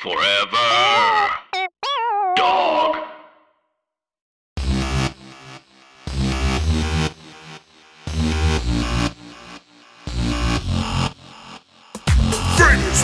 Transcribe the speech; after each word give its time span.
Forever. 0.00 0.16
Dog. 2.34 2.96
Famous. 12.56 13.02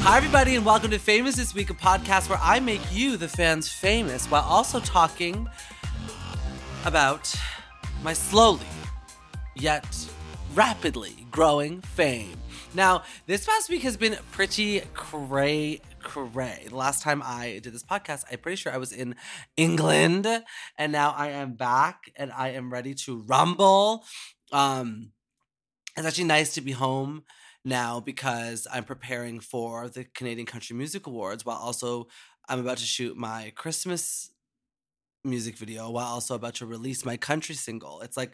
Hi, 0.00 0.16
everybody, 0.16 0.54
and 0.54 0.64
welcome 0.64 0.90
to 0.92 0.98
Famous 0.98 1.36
This 1.36 1.54
Week, 1.54 1.68
a 1.68 1.74
podcast 1.74 2.30
where 2.30 2.38
I 2.40 2.58
make 2.58 2.80
you, 2.90 3.18
the 3.18 3.28
fans, 3.28 3.68
famous 3.68 4.30
while 4.30 4.44
also 4.44 4.80
talking 4.80 5.46
about 6.86 7.34
my 8.06 8.12
slowly 8.12 8.64
yet 9.56 9.84
rapidly 10.54 11.26
growing 11.32 11.80
fame. 11.80 12.36
Now, 12.72 13.02
this 13.26 13.44
past 13.44 13.68
week 13.68 13.82
has 13.82 13.96
been 13.96 14.16
pretty 14.30 14.78
cray 14.94 15.80
cray. 15.98 16.66
The 16.68 16.76
last 16.76 17.02
time 17.02 17.20
I 17.24 17.58
did 17.60 17.74
this 17.74 17.82
podcast, 17.82 18.22
I'm 18.30 18.38
pretty 18.38 18.54
sure 18.54 18.72
I 18.72 18.76
was 18.76 18.92
in 18.92 19.16
England, 19.56 20.24
and 20.78 20.92
now 20.92 21.14
I 21.16 21.30
am 21.30 21.54
back 21.54 22.12
and 22.14 22.30
I 22.30 22.50
am 22.50 22.72
ready 22.72 22.94
to 23.06 23.22
rumble. 23.22 24.04
Um, 24.52 25.10
it's 25.96 26.06
actually 26.06 26.24
nice 26.28 26.54
to 26.54 26.60
be 26.60 26.70
home 26.70 27.24
now 27.64 27.98
because 27.98 28.68
I'm 28.72 28.84
preparing 28.84 29.40
for 29.40 29.88
the 29.88 30.04
Canadian 30.04 30.46
Country 30.46 30.76
Music 30.76 31.08
Awards 31.08 31.44
while 31.44 31.56
also 31.56 32.06
I'm 32.48 32.60
about 32.60 32.78
to 32.78 32.84
shoot 32.84 33.16
my 33.16 33.52
Christmas 33.56 34.30
music 35.26 35.56
video 35.56 35.90
while 35.90 36.06
also 36.06 36.34
about 36.34 36.54
to 36.56 36.66
release 36.66 37.04
my 37.04 37.16
country 37.16 37.54
single. 37.54 38.00
It's 38.00 38.16
like 38.16 38.32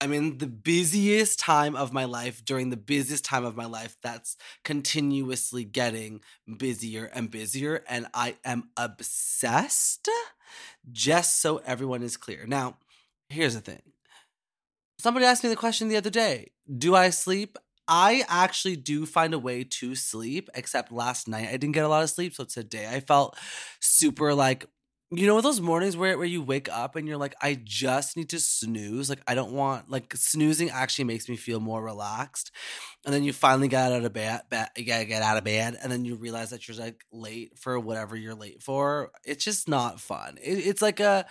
I'm 0.00 0.12
in 0.14 0.38
the 0.38 0.46
busiest 0.46 1.38
time 1.38 1.76
of 1.76 1.92
my 1.92 2.06
life 2.06 2.42
during 2.44 2.70
the 2.70 2.76
busiest 2.76 3.24
time 3.24 3.44
of 3.44 3.56
my 3.56 3.66
life 3.66 3.96
that's 4.02 4.36
continuously 4.64 5.64
getting 5.64 6.22
busier 6.58 7.10
and 7.12 7.30
busier 7.30 7.84
and 7.88 8.06
I 8.14 8.36
am 8.44 8.70
obsessed 8.78 10.08
just 10.90 11.40
so 11.40 11.58
everyone 11.66 12.02
is 12.02 12.16
clear. 12.16 12.46
Now, 12.46 12.78
here's 13.28 13.54
the 13.54 13.60
thing. 13.60 13.82
Somebody 14.98 15.26
asked 15.26 15.44
me 15.44 15.50
the 15.50 15.56
question 15.56 15.88
the 15.88 15.96
other 15.96 16.10
day 16.10 16.52
Do 16.78 16.94
I 16.94 17.10
sleep? 17.10 17.58
I 17.92 18.24
actually 18.28 18.76
do 18.76 19.04
find 19.04 19.34
a 19.34 19.38
way 19.38 19.64
to 19.64 19.96
sleep, 19.96 20.48
except 20.54 20.92
last 20.92 21.26
night 21.26 21.48
I 21.48 21.56
didn't 21.56 21.72
get 21.72 21.84
a 21.84 21.88
lot 21.88 22.04
of 22.04 22.10
sleep. 22.10 22.34
So 22.34 22.44
today 22.44 22.88
I 22.88 23.00
felt 23.00 23.36
super 23.80 24.32
like, 24.32 24.64
you 25.12 25.26
know, 25.26 25.40
those 25.40 25.60
mornings 25.60 25.96
where, 25.96 26.16
where 26.16 26.26
you 26.26 26.40
wake 26.42 26.68
up 26.68 26.94
and 26.94 27.08
you're 27.08 27.16
like, 27.16 27.34
I 27.42 27.58
just 27.62 28.16
need 28.16 28.30
to 28.30 28.38
snooze. 28.38 29.10
Like, 29.10 29.22
I 29.26 29.34
don't 29.34 29.52
want, 29.52 29.90
like, 29.90 30.14
snoozing 30.14 30.70
actually 30.70 31.04
makes 31.06 31.28
me 31.28 31.36
feel 31.36 31.58
more 31.58 31.82
relaxed. 31.82 32.52
And 33.04 33.12
then 33.12 33.24
you 33.24 33.32
finally 33.32 33.68
get 33.68 33.92
out 33.92 34.04
of 34.04 34.12
bed, 34.12 34.42
bed 34.50 34.68
you 34.76 34.84
gotta 34.84 35.04
get 35.06 35.22
out 35.22 35.36
of 35.36 35.44
bed, 35.44 35.76
and 35.82 35.90
then 35.90 36.04
you 36.04 36.14
realize 36.16 36.50
that 36.50 36.68
you're 36.68 36.76
like 36.76 37.04
late 37.12 37.58
for 37.58 37.78
whatever 37.80 38.14
you're 38.14 38.34
late 38.34 38.62
for. 38.62 39.10
It's 39.24 39.44
just 39.44 39.68
not 39.68 40.00
fun. 40.00 40.38
It, 40.42 40.66
it's 40.66 40.82
like 40.82 41.00
a, 41.00 41.26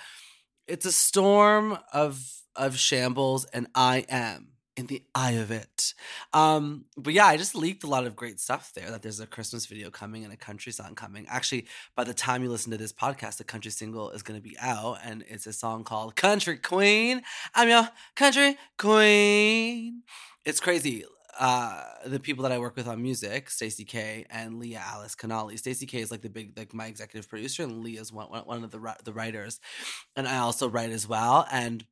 it's 0.68 0.86
a 0.86 0.92
storm 0.92 1.78
of 1.94 2.22
of 2.56 2.78
shambles 2.78 3.46
and 3.46 3.68
i 3.76 4.06
am 4.10 4.50
in 4.80 4.88
the 4.88 5.04
eye 5.14 5.32
of 5.34 5.52
it. 5.52 5.94
Um 6.34 6.86
but 6.98 7.14
yeah 7.14 7.26
i 7.26 7.38
just 7.38 7.54
leaked 7.54 7.84
a 7.84 7.88
lot 7.88 8.06
of 8.08 8.16
great 8.16 8.40
stuff 8.40 8.72
there 8.74 8.90
that 8.90 9.02
there's 9.02 9.20
a 9.20 9.28
christmas 9.28 9.66
video 9.66 9.90
coming 9.92 10.24
and 10.24 10.34
a 10.34 10.38
country 10.38 10.72
song 10.72 10.96
coming. 10.96 11.26
Actually 11.28 11.68
by 11.96 12.04
the 12.06 12.14
time 12.14 12.42
you 12.42 12.50
listen 12.50 12.72
to 12.72 12.78
this 12.78 12.94
podcast 12.94 13.38
the 13.38 13.44
country 13.44 13.72
single 13.72 14.10
is 14.12 14.24
going 14.24 14.40
to 14.40 14.50
be 14.50 14.58
out 14.60 14.98
and 15.04 15.24
it's 15.28 15.46
a 15.46 15.54
song 15.54 15.84
called 15.84 16.16
country 16.16 16.58
queen. 16.58 17.22
I'm 17.54 17.70
your 17.70 17.90
country 18.16 18.58
queen. 18.78 20.04
It's 20.46 20.62
crazy. 20.62 21.04
Uh 21.38 21.84
the 22.06 22.20
people 22.20 22.44
that 22.44 22.52
I 22.52 22.60
work 22.60 22.76
with 22.76 22.88
on 22.88 23.02
music, 23.02 23.50
Stacey 23.50 23.86
K 23.86 24.26
and 24.30 24.60
Leah 24.60 24.84
Alice 24.94 25.16
Canali. 25.16 25.58
Stacey 25.60 25.86
K 25.86 26.00
is 26.00 26.12
like 26.12 26.22
the 26.22 26.30
big 26.30 26.58
like 26.58 26.74
my 26.74 26.88
executive 26.88 27.30
producer, 27.30 27.64
and 27.64 27.84
Leah's 27.84 28.12
one 28.12 28.28
one 28.28 28.64
of 28.64 28.72
the 28.72 28.96
the 29.04 29.14
writers, 29.14 29.60
and 30.16 30.28
I 30.28 30.38
also 30.38 30.70
write 30.70 30.92
as 30.92 31.08
well. 31.08 31.46
And 31.52 31.86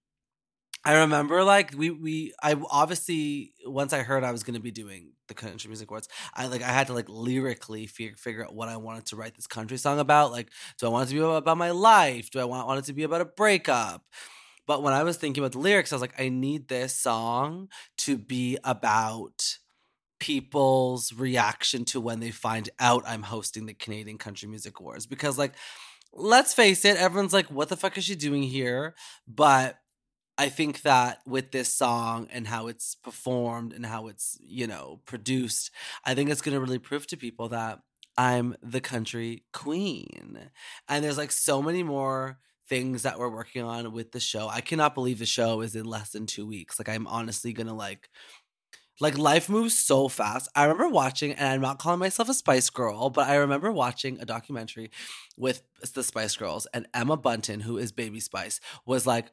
I 0.87 1.01
remember 1.01 1.43
like 1.43 1.73
we 1.75 1.91
we 1.91 2.33
I 2.41 2.55
obviously 2.71 3.51
once 3.65 3.91
I 3.91 4.03
heard 4.03 4.23
I 4.23 4.31
was 4.31 4.43
going 4.43 4.53
to 4.53 4.61
be 4.61 4.71
doing 4.71 5.11
the 5.27 5.33
country 5.33 5.67
music 5.67 5.91
awards, 5.91 6.07
I 6.33 6.47
like 6.47 6.61
I 6.61 6.69
had 6.69 6.87
to 6.87 6.93
like 6.93 7.09
lyrically 7.09 7.87
figure 7.87 8.15
figure 8.15 8.45
out 8.45 8.55
what 8.55 8.69
I 8.69 8.77
wanted 8.77 9.05
to 9.07 9.17
write 9.17 9.35
this 9.35 9.47
country 9.47 9.75
song 9.75 9.99
about. 9.99 10.31
Like, 10.31 10.49
do 10.79 10.85
I 10.85 10.89
want 10.89 11.09
it 11.09 11.13
to 11.13 11.19
be 11.19 11.21
about 11.21 11.57
my 11.57 11.71
life? 11.71 12.31
Do 12.31 12.39
I 12.39 12.45
want 12.45 12.67
want 12.67 12.79
it 12.79 12.85
to 12.85 12.93
be 12.93 13.03
about 13.03 13.19
a 13.19 13.25
breakup? 13.25 14.05
But 14.65 14.81
when 14.81 14.93
I 14.93 15.03
was 15.03 15.17
thinking 15.17 15.43
about 15.43 15.51
the 15.51 15.59
lyrics, 15.59 15.91
I 15.91 15.95
was 15.95 16.01
like, 16.01 16.17
I 16.17 16.29
need 16.29 16.69
this 16.69 16.95
song 16.95 17.67
to 17.97 18.17
be 18.17 18.57
about 18.63 19.57
people's 20.21 21.11
reaction 21.11 21.83
to 21.85 21.99
when 21.99 22.21
they 22.21 22.31
find 22.31 22.69
out 22.79 23.03
I'm 23.05 23.23
hosting 23.23 23.65
the 23.65 23.73
Canadian 23.73 24.17
Country 24.17 24.47
Music 24.47 24.79
Awards. 24.79 25.05
Because, 25.05 25.37
like, 25.37 25.51
let's 26.13 26.53
face 26.53 26.85
it, 26.85 26.95
everyone's 26.95 27.33
like, 27.33 27.51
what 27.51 27.67
the 27.67 27.75
fuck 27.75 27.97
is 27.97 28.05
she 28.05 28.15
doing 28.15 28.43
here? 28.43 28.95
But 29.27 29.77
I 30.37 30.49
think 30.49 30.83
that 30.83 31.21
with 31.25 31.51
this 31.51 31.69
song 31.69 32.27
and 32.31 32.47
how 32.47 32.67
it's 32.67 32.95
performed 32.95 33.73
and 33.73 33.85
how 33.85 34.07
it's, 34.07 34.37
you 34.41 34.67
know, 34.67 35.01
produced, 35.05 35.71
I 36.05 36.13
think 36.13 36.29
it's 36.29 36.41
going 36.41 36.53
to 36.53 36.61
really 36.61 36.79
prove 36.79 37.07
to 37.07 37.17
people 37.17 37.49
that 37.49 37.79
I'm 38.17 38.55
the 38.61 38.81
country 38.81 39.43
queen. 39.51 40.49
And 40.87 41.03
there's 41.03 41.17
like 41.17 41.31
so 41.31 41.61
many 41.61 41.83
more 41.83 42.37
things 42.67 43.03
that 43.03 43.17
we're 43.17 43.29
working 43.29 43.63
on 43.63 43.91
with 43.93 44.11
the 44.11 44.19
show. 44.19 44.47
I 44.47 44.61
cannot 44.61 44.93
believe 44.93 45.19
the 45.19 45.25
show 45.25 45.61
is 45.61 45.75
in 45.75 45.85
less 45.85 46.09
than 46.09 46.25
2 46.25 46.45
weeks. 46.45 46.77
Like 46.77 46.89
I'm 46.89 47.07
honestly 47.07 47.53
going 47.53 47.67
to 47.67 47.73
like 47.73 48.09
like 48.99 49.17
life 49.17 49.49
moves 49.49 49.77
so 49.77 50.07
fast. 50.07 50.49
I 50.55 50.63
remember 50.63 50.89
watching, 50.89 51.33
and 51.33 51.47
I'm 51.47 51.61
not 51.61 51.79
calling 51.79 51.99
myself 51.99 52.29
a 52.29 52.33
Spice 52.33 52.69
Girl, 52.69 53.09
but 53.09 53.27
I 53.27 53.35
remember 53.35 53.71
watching 53.71 54.19
a 54.19 54.25
documentary 54.25 54.91
with 55.37 55.61
the 55.93 56.03
Spice 56.03 56.35
Girls, 56.35 56.65
and 56.73 56.87
Emma 56.93 57.17
Bunton, 57.17 57.61
who 57.61 57.77
is 57.77 57.91
Baby 57.91 58.19
Spice, 58.19 58.59
was 58.85 59.05
like, 59.05 59.27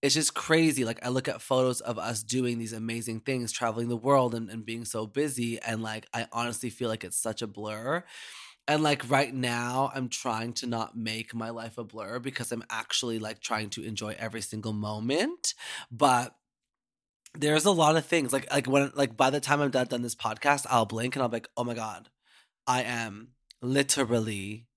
it's 0.00 0.14
just 0.14 0.34
crazy. 0.34 0.84
Like 0.84 1.04
I 1.04 1.08
look 1.08 1.28
at 1.28 1.42
photos 1.42 1.80
of 1.80 1.98
us 1.98 2.22
doing 2.22 2.58
these 2.58 2.72
amazing 2.72 3.20
things, 3.20 3.52
traveling 3.52 3.88
the 3.88 3.96
world 3.96 4.34
and, 4.34 4.48
and 4.48 4.64
being 4.64 4.84
so 4.84 5.06
busy, 5.06 5.58
and 5.60 5.82
like 5.82 6.06
I 6.14 6.26
honestly 6.32 6.70
feel 6.70 6.88
like 6.88 7.04
it's 7.04 7.16
such 7.16 7.42
a 7.42 7.46
blur. 7.46 8.04
And 8.68 8.82
like 8.82 9.10
right 9.10 9.32
now, 9.32 9.90
I'm 9.94 10.08
trying 10.08 10.52
to 10.54 10.66
not 10.66 10.96
make 10.96 11.34
my 11.34 11.50
life 11.50 11.78
a 11.78 11.84
blur 11.84 12.18
because 12.18 12.52
I'm 12.52 12.64
actually 12.70 13.18
like 13.18 13.40
trying 13.40 13.70
to 13.70 13.82
enjoy 13.82 14.14
every 14.18 14.42
single 14.42 14.74
moment. 14.74 15.54
But 15.90 16.34
there's 17.34 17.64
a 17.64 17.70
lot 17.70 17.96
of 17.96 18.06
things 18.06 18.32
like 18.32 18.50
like 18.52 18.66
when 18.66 18.92
like 18.94 19.16
by 19.16 19.30
the 19.30 19.40
time 19.40 19.60
I'm 19.60 19.70
done 19.70 19.86
done 19.86 20.02
this 20.02 20.14
podcast, 20.14 20.66
I'll 20.70 20.86
blink 20.86 21.16
and 21.16 21.22
I'll 21.22 21.28
be 21.28 21.36
like, 21.36 21.48
oh 21.56 21.64
my 21.64 21.74
god, 21.74 22.08
I 22.66 22.82
am 22.82 23.30
literally 23.60 24.67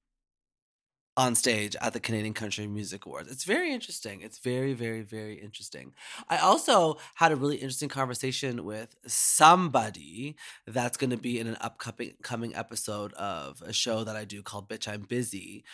on 1.18 1.36
stage 1.36 1.76
at 1.82 1.94
the 1.94 2.00
Canadian 2.00 2.34
Country 2.34 2.68
Music 2.68 3.06
Awards. 3.06 3.30
It's 3.30 3.44
very 3.44 3.74
interesting. 3.74 4.22
It's 4.22 4.40
very, 4.40 4.74
very, 4.74 5.02
very 5.02 5.36
interesting. 5.36 5.94
I 6.30 6.38
also 6.38 6.98
had 7.16 7.32
a 7.32 7.36
really 7.36 7.58
interesting 7.58 7.90
conversation 7.90 8.64
with 8.64 8.96
somebody 9.06 10.36
that's 10.66 10.98
going 10.98 11.10
to 11.10 11.18
be 11.18 11.40
in 11.40 11.48
an 11.48 11.58
upcoming 11.60 12.14
coming 12.24 12.56
episode 12.56 13.14
of 13.14 13.62
a 13.66 13.74
show 13.74 14.04
that 14.04 14.16
I 14.16 14.24
do 14.24 14.42
called 14.42 14.70
Bitch 14.70 14.88
I'm 14.88 15.02
Busy. 15.02 15.66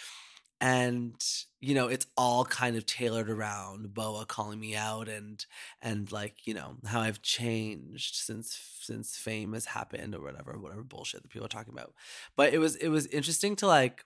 And 0.59 1.13
you 1.59 1.75
know, 1.75 1.87
it's 1.87 2.07
all 2.17 2.45
kind 2.45 2.75
of 2.75 2.87
tailored 2.87 3.29
around 3.29 3.93
Boa 3.93 4.25
calling 4.25 4.59
me 4.59 4.75
out 4.75 5.07
and 5.07 5.45
and 5.83 6.11
like, 6.11 6.47
you 6.47 6.55
know, 6.55 6.77
how 6.87 7.01
I've 7.01 7.21
changed 7.21 8.15
since 8.15 8.59
since 8.81 9.15
fame 9.15 9.53
has 9.53 9.65
happened 9.65 10.15
or 10.15 10.21
whatever, 10.21 10.57
whatever 10.57 10.83
bullshit 10.83 11.21
that 11.21 11.29
people 11.29 11.45
are 11.45 11.49
talking 11.49 11.73
about. 11.73 11.93
But 12.35 12.53
it 12.55 12.57
was 12.57 12.75
it 12.77 12.89
was 12.89 13.05
interesting 13.07 13.55
to 13.57 13.67
like 13.67 14.03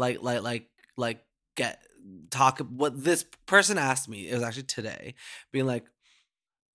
like 0.00 0.22
like 0.22 0.42
like 0.42 0.68
like 0.96 1.24
get 1.56 1.80
talk 2.30 2.58
what 2.58 3.04
this 3.04 3.24
person 3.46 3.78
asked 3.78 4.08
me 4.08 4.28
it 4.28 4.34
was 4.34 4.42
actually 4.42 4.62
today 4.62 5.14
being 5.52 5.66
like 5.66 5.84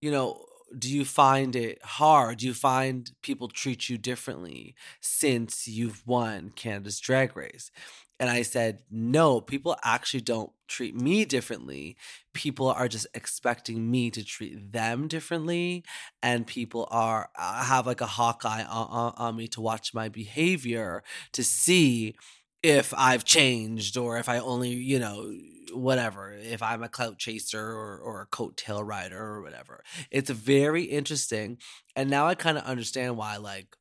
you 0.02 0.12
know 0.12 0.46
do 0.78 0.90
you 0.90 1.06
find 1.06 1.56
it 1.56 1.84
hard? 1.84 2.40
Do 2.40 2.48
you 2.48 2.54
find 2.54 3.10
people 3.22 3.48
treat 3.48 3.90
you 3.90 3.98
differently 3.98 4.76
since 5.00 5.68
you've 5.68 6.06
won 6.06 6.52
canada's 6.56 7.00
drag 7.00 7.36
race? 7.36 7.72
And 8.20 8.30
i 8.30 8.42
said 8.42 8.80
no 8.90 9.42
people 9.42 9.76
actually 9.84 10.22
don't 10.22 10.52
treat 10.68 10.96
me 10.96 11.26
differently. 11.26 11.96
People 12.34 12.68
are 12.68 12.88
just 12.88 13.08
expecting 13.14 13.92
me 13.92 14.10
to 14.12 14.24
treat 14.24 14.72
them 14.72 15.08
differently 15.08 15.84
and 16.24 16.48
people 16.48 16.88
are 16.90 17.30
uh, 17.38 17.64
have 17.64 17.86
like 17.86 18.02
a 18.02 18.08
hawkeye 18.08 18.64
on, 18.64 18.88
on, 18.88 19.14
on 19.18 19.36
me 19.36 19.48
to 19.50 19.62
watch 19.62 19.94
my 19.94 20.10
behavior 20.10 21.04
to 21.34 21.44
see 21.44 22.16
if 22.66 22.94
I've 22.98 23.24
changed 23.24 23.96
or 23.96 24.18
if 24.18 24.28
I 24.28 24.40
only, 24.40 24.70
you 24.70 24.98
know, 24.98 25.32
whatever, 25.72 26.32
if 26.34 26.64
I'm 26.64 26.82
a 26.82 26.90
clout 26.90 27.20
chaser 27.20 27.62
or, 27.62 28.00
or 28.00 28.22
a 28.22 28.28
coattail 28.36 28.84
rider 28.84 29.22
or 29.22 29.42
whatever. 29.44 29.84
It's 30.10 30.32
very 30.32 30.84
interesting. 30.84 31.60
And 31.96 32.10
now 32.10 32.26
I 32.26 32.34
kind 32.34 32.58
of 32.58 32.64
understand 32.64 33.18
why, 33.18 33.38
like, 33.38 33.76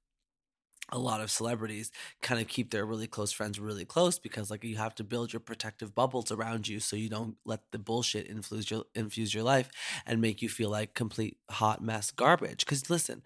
a 0.92 0.98
lot 0.98 1.22
of 1.22 1.30
celebrities 1.30 1.90
kind 2.20 2.40
of 2.40 2.46
keep 2.46 2.70
their 2.70 2.84
really 2.84 3.06
close 3.06 3.32
friends 3.32 3.58
really 3.58 3.86
close 3.86 4.18
because 4.18 4.50
like 4.50 4.62
you 4.62 4.76
have 4.76 4.94
to 4.94 5.02
build 5.02 5.32
your 5.32 5.40
protective 5.40 5.94
bubbles 5.94 6.30
around 6.30 6.68
you 6.68 6.78
so 6.78 6.94
you 6.94 7.08
don't 7.08 7.36
let 7.46 7.60
the 7.72 7.78
bullshit 7.78 8.26
infuse 8.26 8.70
your 8.70 8.84
infuse 8.94 9.32
your 9.32 9.42
life 9.42 9.70
and 10.06 10.20
make 10.20 10.42
you 10.42 10.48
feel 10.48 10.68
like 10.68 10.92
complete 10.92 11.38
hot 11.50 11.82
mess 11.82 12.10
garbage 12.10 12.66
because 12.66 12.90
listen 12.90 13.22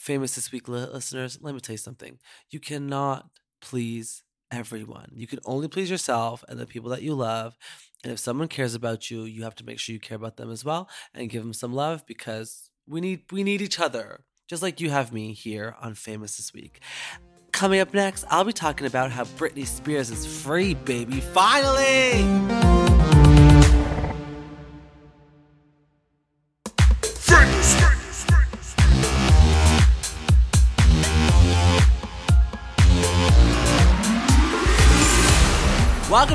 famous 0.00 0.34
this 0.34 0.50
week 0.50 0.66
listeners 0.68 1.38
let 1.40 1.54
me 1.54 1.60
tell 1.60 1.74
you 1.74 1.78
something 1.78 2.18
you 2.50 2.58
cannot 2.58 3.30
please 3.60 4.24
everyone 4.50 5.10
you 5.12 5.26
can 5.26 5.40
only 5.44 5.68
please 5.68 5.90
yourself 5.90 6.44
and 6.48 6.58
the 6.58 6.66
people 6.66 6.90
that 6.90 7.02
you 7.02 7.14
love 7.14 7.56
and 8.04 8.12
if 8.12 8.18
someone 8.18 8.48
cares 8.48 8.74
about 8.74 9.10
you 9.10 9.24
you 9.24 9.42
have 9.42 9.54
to 9.54 9.64
make 9.64 9.78
sure 9.78 9.92
you 9.92 10.00
care 10.00 10.16
about 10.16 10.36
them 10.36 10.50
as 10.50 10.64
well 10.64 10.88
and 11.14 11.30
give 11.30 11.42
them 11.42 11.52
some 11.52 11.72
love 11.74 12.04
because 12.06 12.70
we 12.86 13.00
need 13.00 13.22
we 13.32 13.42
need 13.42 13.60
each 13.60 13.80
other 13.80 14.24
just 14.48 14.62
like 14.62 14.80
you 14.80 14.90
have 14.90 15.12
me 15.12 15.32
here 15.32 15.74
on 15.80 15.94
Famous 15.94 16.36
This 16.36 16.54
Week. 16.54 16.80
Coming 17.52 17.80
up 17.80 17.92
next, 17.94 18.24
I'll 18.30 18.44
be 18.44 18.52
talking 18.52 18.86
about 18.86 19.10
how 19.10 19.24
Britney 19.24 19.66
Spears 19.66 20.10
is 20.10 20.26
free, 20.26 20.74
baby. 20.74 21.20
Finally! 21.20 22.85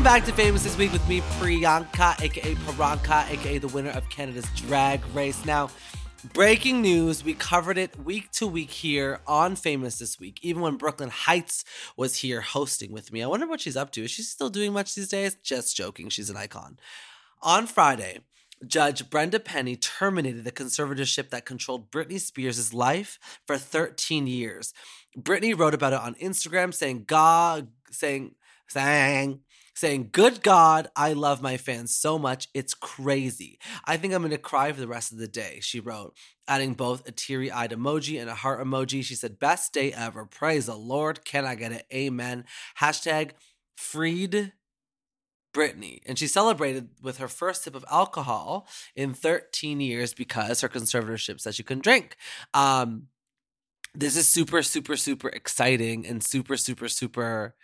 Welcome 0.02 0.20
back 0.20 0.26
to 0.30 0.34
Famous 0.34 0.64
This 0.64 0.76
Week 0.80 0.92
with 0.92 1.08
me, 1.08 1.22
Priyanka, 1.38 2.20
aka 2.20 2.56
Paranka, 2.56 3.30
aka 3.30 3.60
the 3.60 3.68
winner 3.68 3.92
of 3.92 4.10
Canada's 4.10 4.48
Drag 4.56 5.00
Race. 5.14 5.46
Now, 5.46 5.70
breaking 6.34 6.82
news, 6.82 7.24
we 7.24 7.36
covered 7.36 7.78
it 7.78 7.96
week 8.00 8.32
to 8.32 8.48
week 8.48 8.72
here 8.72 9.20
on 9.28 9.56
Famous 9.56 10.00
This 10.00 10.20
Week, 10.20 10.40
even 10.42 10.64
when 10.64 10.78
Brooklyn 10.78 11.12
Hytes 11.12 11.64
was 11.96 12.16
here 12.16 12.42
hosting 12.42 12.92
with 12.92 13.14
me. 13.14 13.22
I 13.22 13.28
wonder 13.28 13.46
what 13.46 13.62
she's 13.62 13.78
up 13.78 13.92
to. 13.92 14.04
Is 14.04 14.10
she 14.10 14.24
still 14.24 14.50
doing 14.50 14.74
much 14.74 14.96
these 14.96 15.10
days? 15.10 15.36
Just 15.36 15.78
joking, 15.78 16.10
she's 16.10 16.32
an 16.32 16.38
icon. 16.38 16.80
On 17.44 17.68
Friday, 17.68 18.22
Judge 18.66 19.08
Brenda 19.08 19.40
Penny 19.40 19.76
terminated 19.76 20.46
the 20.46 20.52
conservatorship 20.52 21.30
that 21.30 21.46
controlled 21.46 21.92
Britney 21.92 22.20
Spears' 22.20 22.74
life 22.74 23.20
for 23.46 23.56
13 23.56 24.26
years. 24.26 24.74
Britney 25.16 25.56
wrote 25.56 25.76
about 25.76 25.94
it 25.94 26.00
on 26.00 26.16
Instagram, 26.16 26.74
saying, 26.74 27.04
God, 27.06 27.68
saying, 27.92 28.34
saying, 28.68 29.42
saying, 29.76 30.10
Good 30.12 30.44
God, 30.44 30.90
I 30.96 31.14
love 31.14 31.42
my 31.42 31.58
fans 31.58 31.96
so 31.96 32.18
much. 32.20 32.48
It's 32.54 32.74
crazy. 32.74 33.60
I 33.86 33.98
think 33.98 34.14
I'm 34.14 34.22
going 34.22 34.32
to 34.32 34.38
cry 34.38 34.72
for 34.72 34.80
the 34.80 34.88
rest 34.88 35.12
of 35.12 35.18
the 35.18 35.28
day, 35.28 35.60
she 35.62 35.80
wrote, 35.80 36.16
adding 36.48 36.74
both 36.74 37.08
a 37.08 37.12
teary 37.12 37.52
eyed 37.52 37.72
emoji 37.72 38.20
and 38.20 38.30
a 38.30 38.36
heart 38.36 38.66
emoji. 38.66 39.04
She 39.04 39.16
said, 39.16 39.40
Best 39.40 39.74
day 39.74 39.92
ever. 39.94 40.26
Praise 40.26 40.66
the 40.66 40.76
Lord. 40.76 41.26
Can 41.26 41.46
I 41.46 41.56
get 41.56 41.72
it? 41.72 41.86
Amen. 41.94 42.46
Hashtag 42.80 43.32
freed 43.76 44.54
Britney, 45.54 46.00
And 46.06 46.18
she 46.18 46.28
celebrated 46.28 46.90
with 47.02 47.18
her 47.18 47.28
first 47.28 47.64
sip 47.64 47.76
of 47.76 47.84
alcohol 47.92 48.68
in 48.96 49.14
13 49.14 49.82
years 49.82 50.14
because 50.14 50.62
her 50.62 50.70
conservatorship 50.70 51.42
said 51.42 51.56
she 51.56 51.64
couldn't 51.64 51.84
drink. 51.84 52.16
Um, 52.54 53.08
this 53.94 54.16
is 54.16 54.28
super, 54.28 54.62
super, 54.62 54.96
super 54.96 55.28
exciting 55.28 56.08
and 56.08 56.24
super, 56.24 56.56
super, 56.56 56.88
super 56.88 57.56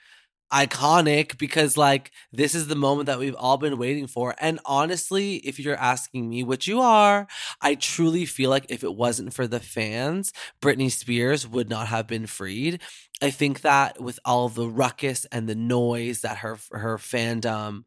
iconic 0.54 1.38
because 1.38 1.76
like 1.78 2.12
this 2.32 2.56
is 2.56 2.68
the 2.68 2.76
moment 2.76 3.08
that 3.08 3.20
we've 3.20 3.36
all 3.36 3.58
been 3.58 3.78
waiting 3.78 4.08
for. 4.08 4.34
And 4.40 4.60
honestly 4.66 5.36
if 5.38 5.60
you're 5.60 5.76
asking 5.76 6.30
me 6.30 6.44
what 6.44 6.68
you 6.68 6.82
are 6.82 7.28
i 7.62 7.76
truly 7.76 8.26
feel 8.26 8.50
like 8.50 8.66
if 8.70 8.84
it 8.84 8.96
wasn't 8.96 9.34
for 9.34 9.48
the 9.48 9.60
fans 9.60 10.32
britney 10.62 10.92
spears 10.92 11.48
would 11.48 11.70
not 11.70 11.88
have 11.88 12.08
been 12.08 12.28
freed. 12.28 12.82
I 13.22 13.32
think 13.32 13.62
that 13.62 14.00
with 14.02 14.20
all 14.26 14.48
the 14.50 14.68
ruckus 14.68 15.26
and 15.32 15.50
the 15.50 15.56
noise 15.56 16.22
that 16.22 16.38
her 16.38 16.58
her 16.72 16.98
fandom 16.98 17.84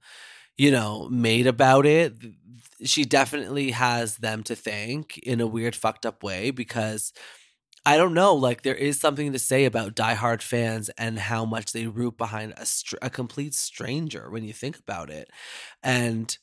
you 0.58 0.70
know 0.70 1.08
made 1.10 1.46
about 1.46 1.86
it 1.86 2.14
she 2.84 3.04
definitely 3.04 3.70
has 3.72 4.16
them 4.18 4.42
to 4.44 4.56
thank 4.56 5.18
in 5.18 5.40
a 5.40 5.46
weird 5.46 5.76
fucked 5.76 6.06
up 6.06 6.22
way 6.22 6.50
because 6.50 7.12
I 7.86 7.96
don't 7.96 8.14
know. 8.14 8.34
Like 8.34 8.62
there 8.62 8.74
is 8.74 9.00
something 9.00 9.32
to 9.32 9.38
say 9.38 9.64
about 9.64 9.94
diehard 9.94 10.42
fans 10.42 10.90
and 10.98 11.18
how 11.18 11.44
much 11.44 11.72
they 11.72 11.86
root 11.86 12.18
behind 12.18 12.54
a, 12.56 12.66
str- 12.66 12.96
a 13.00 13.08
complete 13.10 13.54
stranger 13.54 14.30
when 14.30 14.44
you 14.44 14.52
think 14.52 14.78
about 14.78 15.10
it. 15.10 15.30
And 15.82 16.36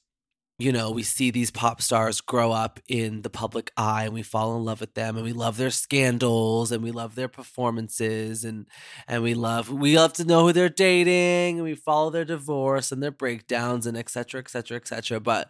you 0.59 0.71
know, 0.71 0.91
we 0.91 1.03
see 1.03 1.31
these 1.31 1.51
pop 1.51 1.81
stars 1.81 2.21
grow 2.21 2.51
up 2.51 2.79
in 2.87 3.23
the 3.23 3.29
public 3.29 3.71
eye 3.77 4.05
and 4.05 4.13
we 4.13 4.23
fall 4.23 4.57
in 4.57 4.65
love 4.65 4.81
with 4.81 4.93
them 4.95 5.15
and 5.17 5.25
we 5.25 5.33
love 5.33 5.57
their 5.57 5.71
scandals 5.71 6.71
and 6.71 6.83
we 6.83 6.91
love 6.91 7.15
their 7.15 7.27
performances 7.27 8.45
and 8.45 8.67
and 9.07 9.23
we 9.23 9.33
love 9.35 9.69
we 9.71 9.97
love 9.97 10.13
to 10.13 10.25
know 10.25 10.45
who 10.47 10.53
they're 10.53 10.69
dating 10.69 11.57
and 11.59 11.63
we 11.63 11.75
follow 11.75 12.09
their 12.11 12.25
divorce 12.25 12.91
and 12.91 13.03
their 13.03 13.11
breakdowns 13.11 13.87
and 13.87 13.97
et 13.97 14.09
cetera, 14.09 14.39
et 14.41 14.49
cetera, 14.49 14.77
et 14.77 14.87
cetera. 14.87 15.19
But 15.19 15.49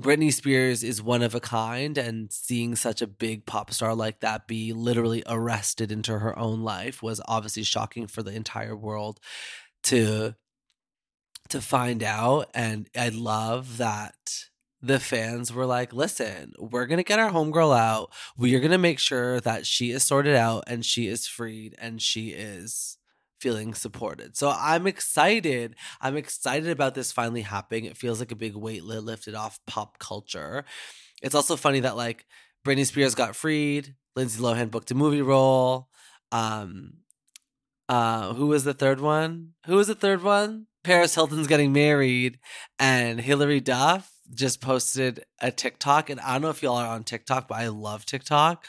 Britney 0.00 0.32
Spears 0.32 0.84
is 0.84 1.02
one 1.02 1.22
of 1.22 1.34
a 1.34 1.40
kind, 1.40 1.96
and 1.96 2.30
seeing 2.30 2.76
such 2.76 3.00
a 3.00 3.06
big 3.06 3.46
pop 3.46 3.72
star 3.72 3.94
like 3.94 4.20
that 4.20 4.46
be 4.46 4.72
literally 4.74 5.22
arrested 5.26 5.90
into 5.90 6.18
her 6.18 6.38
own 6.38 6.60
life 6.62 7.02
was 7.02 7.20
obviously 7.26 7.62
shocking 7.62 8.06
for 8.06 8.22
the 8.22 8.32
entire 8.32 8.76
world 8.76 9.20
to 9.84 10.34
to 11.48 11.60
find 11.60 12.02
out. 12.02 12.50
And 12.54 12.90
I 12.96 13.08
love 13.08 13.78
that 13.78 14.46
the 14.82 15.00
fans 15.00 15.52
were 15.52 15.66
like, 15.66 15.92
listen, 15.92 16.52
we're 16.58 16.86
going 16.86 16.98
to 16.98 17.04
get 17.04 17.18
our 17.18 17.30
homegirl 17.30 17.76
out. 17.76 18.12
We 18.36 18.54
are 18.54 18.60
going 18.60 18.72
to 18.72 18.78
make 18.78 18.98
sure 18.98 19.40
that 19.40 19.64
she 19.64 19.90
is 19.92 20.02
sorted 20.02 20.34
out 20.34 20.64
and 20.66 20.84
she 20.84 21.06
is 21.06 21.26
freed 21.26 21.74
and 21.78 22.02
she 22.02 22.30
is 22.30 22.95
feeling 23.40 23.74
supported. 23.74 24.36
So 24.36 24.52
I'm 24.54 24.86
excited. 24.86 25.74
I'm 26.00 26.16
excited 26.16 26.70
about 26.70 26.94
this 26.94 27.12
finally 27.12 27.42
happening. 27.42 27.84
It 27.84 27.96
feels 27.96 28.20
like 28.20 28.32
a 28.32 28.36
big 28.36 28.56
weight 28.56 28.84
lifted 28.84 29.34
off 29.34 29.60
pop 29.66 29.98
culture. 29.98 30.64
It's 31.22 31.34
also 31.34 31.56
funny 31.56 31.80
that 31.80 31.96
like 31.96 32.26
Britney 32.66 32.86
Spears 32.86 33.14
got 33.14 33.36
freed, 33.36 33.94
Lindsay 34.14 34.40
Lohan 34.40 34.70
booked 34.70 34.90
a 34.90 34.94
movie 34.94 35.22
role. 35.22 35.88
Um 36.32 36.94
uh 37.88 38.34
who 38.34 38.46
was 38.46 38.64
the 38.64 38.74
third 38.74 39.00
one? 39.00 39.52
Who 39.66 39.76
was 39.76 39.86
the 39.86 39.94
third 39.94 40.22
one? 40.22 40.66
Paris 40.82 41.14
Hilton's 41.14 41.48
getting 41.48 41.72
married 41.72 42.38
and 42.78 43.20
Hilary 43.20 43.60
Duff 43.60 44.10
just 44.32 44.60
posted 44.60 45.24
a 45.40 45.50
TikTok 45.50 46.10
and 46.10 46.20
I 46.20 46.32
don't 46.32 46.42
know 46.42 46.50
if 46.50 46.62
y'all 46.62 46.76
are 46.76 46.86
on 46.86 47.04
TikTok, 47.04 47.48
but 47.48 47.56
I 47.58 47.68
love 47.68 48.06
TikTok 48.06 48.64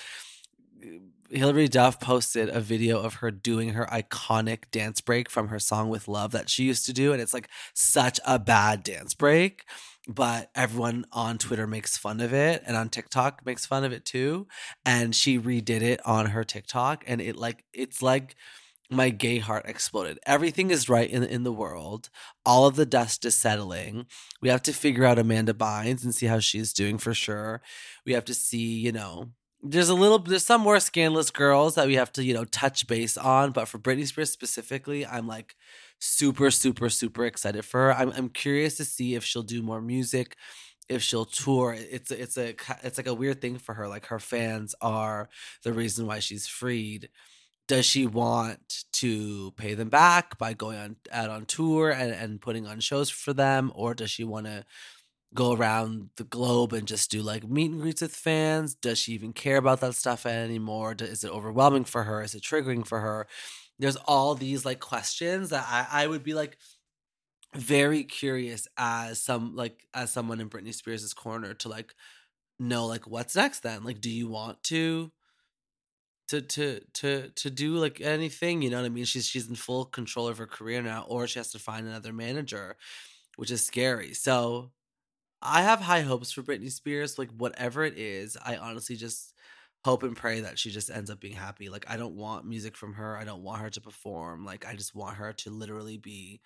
Hilary 1.29 1.67
Duff 1.67 1.99
posted 1.99 2.49
a 2.49 2.61
video 2.61 3.01
of 3.01 3.15
her 3.15 3.31
doing 3.31 3.69
her 3.69 3.85
iconic 3.87 4.71
dance 4.71 5.01
break 5.01 5.29
from 5.29 5.49
her 5.49 5.59
song 5.59 5.89
with 5.89 6.07
love 6.07 6.31
that 6.31 6.49
she 6.49 6.63
used 6.63 6.85
to 6.85 6.93
do 6.93 7.11
and 7.11 7.21
it's 7.21 7.33
like 7.33 7.49
such 7.73 8.19
a 8.25 8.39
bad 8.39 8.83
dance 8.83 9.13
break 9.13 9.65
but 10.07 10.49
everyone 10.55 11.05
on 11.11 11.37
Twitter 11.37 11.67
makes 11.67 11.97
fun 11.97 12.21
of 12.21 12.33
it 12.33 12.63
and 12.65 12.77
on 12.77 12.89
TikTok 12.89 13.45
makes 13.45 13.65
fun 13.65 13.83
of 13.83 13.91
it 13.91 14.05
too 14.05 14.47
and 14.85 15.13
she 15.13 15.37
redid 15.37 15.81
it 15.81 15.99
on 16.05 16.27
her 16.27 16.43
TikTok 16.43 17.03
and 17.07 17.19
it 17.19 17.35
like 17.35 17.65
it's 17.73 18.01
like 18.01 18.35
my 18.89 19.09
gay 19.09 19.39
heart 19.39 19.65
exploded. 19.67 20.17
Everything 20.25 20.71
is 20.71 20.87
right 20.87 21.09
in 21.09 21.23
in 21.23 21.43
the 21.43 21.51
world. 21.51 22.09
All 22.45 22.67
of 22.67 22.77
the 22.77 22.85
dust 22.85 23.25
is 23.25 23.35
settling. 23.35 24.05
We 24.41 24.49
have 24.49 24.61
to 24.63 24.73
figure 24.73 25.03
out 25.03 25.19
Amanda 25.19 25.53
Bynes 25.53 26.03
and 26.03 26.15
see 26.15 26.27
how 26.27 26.39
she's 26.39 26.71
doing 26.73 26.97
for 26.97 27.13
sure. 27.13 27.61
We 28.05 28.13
have 28.13 28.25
to 28.25 28.33
see, 28.33 28.79
you 28.79 28.93
know, 28.93 29.31
there's 29.63 29.89
a 29.89 29.95
little 29.95 30.19
there's 30.19 30.45
some 30.45 30.61
more 30.61 30.79
scandalous 30.79 31.31
girls 31.31 31.75
that 31.75 31.87
we 31.87 31.95
have 31.95 32.11
to 32.13 32.23
you 32.23 32.33
know 32.33 32.45
touch 32.45 32.87
base 32.87 33.17
on 33.17 33.51
but 33.51 33.67
for 33.67 33.79
britney 33.79 34.05
spears 34.05 34.31
specifically 34.31 35.05
i'm 35.05 35.27
like 35.27 35.55
super 35.99 36.51
super 36.51 36.89
super 36.89 37.25
excited 37.25 37.65
for 37.65 37.79
her. 37.87 37.93
I'm, 37.95 38.11
I'm 38.11 38.29
curious 38.29 38.77
to 38.77 38.85
see 38.85 39.15
if 39.15 39.23
she'll 39.23 39.43
do 39.43 39.61
more 39.61 39.81
music 39.81 40.35
if 40.89 41.01
she'll 41.01 41.25
tour. 41.25 41.75
It's 41.77 42.11
it's 42.11 42.37
a 42.37 42.55
it's 42.83 42.97
like 42.97 43.07
a 43.07 43.13
weird 43.13 43.41
thing 43.41 43.57
for 43.57 43.73
her. 43.75 43.87
Like 43.87 44.07
her 44.07 44.19
fans 44.19 44.75
are 44.81 45.29
the 45.63 45.73
reason 45.73 46.07
why 46.07 46.19
she's 46.19 46.47
freed. 46.47 47.09
Does 47.67 47.85
she 47.85 48.05
want 48.07 48.85
to 48.93 49.51
pay 49.57 49.73
them 49.73 49.89
back 49.89 50.37
by 50.37 50.53
going 50.53 50.77
on 50.77 50.95
out 51.11 51.29
on 51.29 51.45
tour 51.45 51.91
and, 51.91 52.11
and 52.11 52.41
putting 52.41 52.65
on 52.67 52.79
shows 52.79 53.09
for 53.09 53.33
them 53.33 53.71
or 53.75 53.93
does 53.93 54.09
she 54.11 54.23
want 54.23 54.45
to 54.45 54.63
go 55.33 55.53
around 55.53 56.09
the 56.17 56.23
globe 56.23 56.73
and 56.73 56.87
just 56.87 57.11
do 57.11 57.21
like 57.21 57.47
meet 57.47 57.71
and 57.71 57.81
greets 57.81 58.01
with 58.01 58.15
fans? 58.15 58.75
Does 58.75 58.99
she 58.99 59.13
even 59.13 59.33
care 59.33 59.57
about 59.57 59.81
that 59.81 59.95
stuff 59.95 60.25
anymore? 60.25 60.95
Is 60.99 61.23
it 61.23 61.31
overwhelming 61.31 61.85
for 61.85 62.03
her? 62.03 62.21
Is 62.21 62.35
it 62.35 62.43
triggering 62.43 62.85
for 62.87 62.99
her? 63.01 63.27
There's 63.79 63.97
all 63.97 64.35
these 64.35 64.65
like 64.65 64.79
questions 64.79 65.49
that 65.49 65.65
I, 65.69 66.03
I 66.03 66.07
would 66.07 66.23
be 66.23 66.33
like 66.33 66.57
very 67.55 68.03
curious 68.03 68.67
as 68.77 69.21
some 69.21 69.55
like 69.55 69.87
as 69.93 70.11
someone 70.11 70.39
in 70.41 70.49
Britney 70.49 70.73
Spears' 70.73 71.13
corner 71.13 71.53
to 71.55 71.69
like 71.69 71.95
know 72.59 72.87
like 72.87 73.07
what's 73.07 73.35
next 73.35 73.61
then? 73.61 73.83
Like 73.83 74.01
do 74.01 74.09
you 74.11 74.29
want 74.29 74.63
to 74.65 75.11
to 76.27 76.41
to 76.41 76.81
to 76.93 77.29
to 77.29 77.49
do 77.49 77.75
like 77.75 78.01
anything, 78.01 78.61
you 78.61 78.69
know 78.69 78.77
what 78.77 78.85
I 78.85 78.89
mean? 78.89 79.05
She's 79.05 79.25
she's 79.27 79.47
in 79.47 79.55
full 79.55 79.85
control 79.85 80.27
of 80.27 80.37
her 80.37 80.47
career 80.47 80.81
now 80.81 81.05
or 81.07 81.27
she 81.27 81.39
has 81.39 81.51
to 81.51 81.59
find 81.59 81.87
another 81.87 82.11
manager, 82.13 82.75
which 83.37 83.51
is 83.51 83.65
scary. 83.65 84.13
So 84.13 84.71
I 85.41 85.61
have 85.61 85.81
high 85.81 86.01
hopes 86.01 86.31
for 86.31 86.43
Britney 86.43 86.71
Spears. 86.71 87.17
Like 87.17 87.29
whatever 87.31 87.83
it 87.83 87.97
is, 87.97 88.37
I 88.43 88.57
honestly 88.57 88.95
just 88.95 89.33
hope 89.85 90.03
and 90.03 90.17
pray 90.17 90.41
that 90.41 90.59
she 90.59 90.71
just 90.71 90.89
ends 90.89 91.09
up 91.09 91.19
being 91.19 91.35
happy. 91.35 91.69
Like 91.69 91.85
I 91.87 91.97
don't 91.97 92.15
want 92.15 92.45
music 92.45 92.75
from 92.75 92.93
her. 92.93 93.17
I 93.17 93.23
don't 93.23 93.43
want 93.43 93.61
her 93.61 93.69
to 93.69 93.81
perform. 93.81 94.45
Like 94.45 94.65
I 94.67 94.75
just 94.75 94.95
want 94.95 95.17
her 95.17 95.33
to 95.33 95.49
literally 95.49 95.97
be 95.97 96.41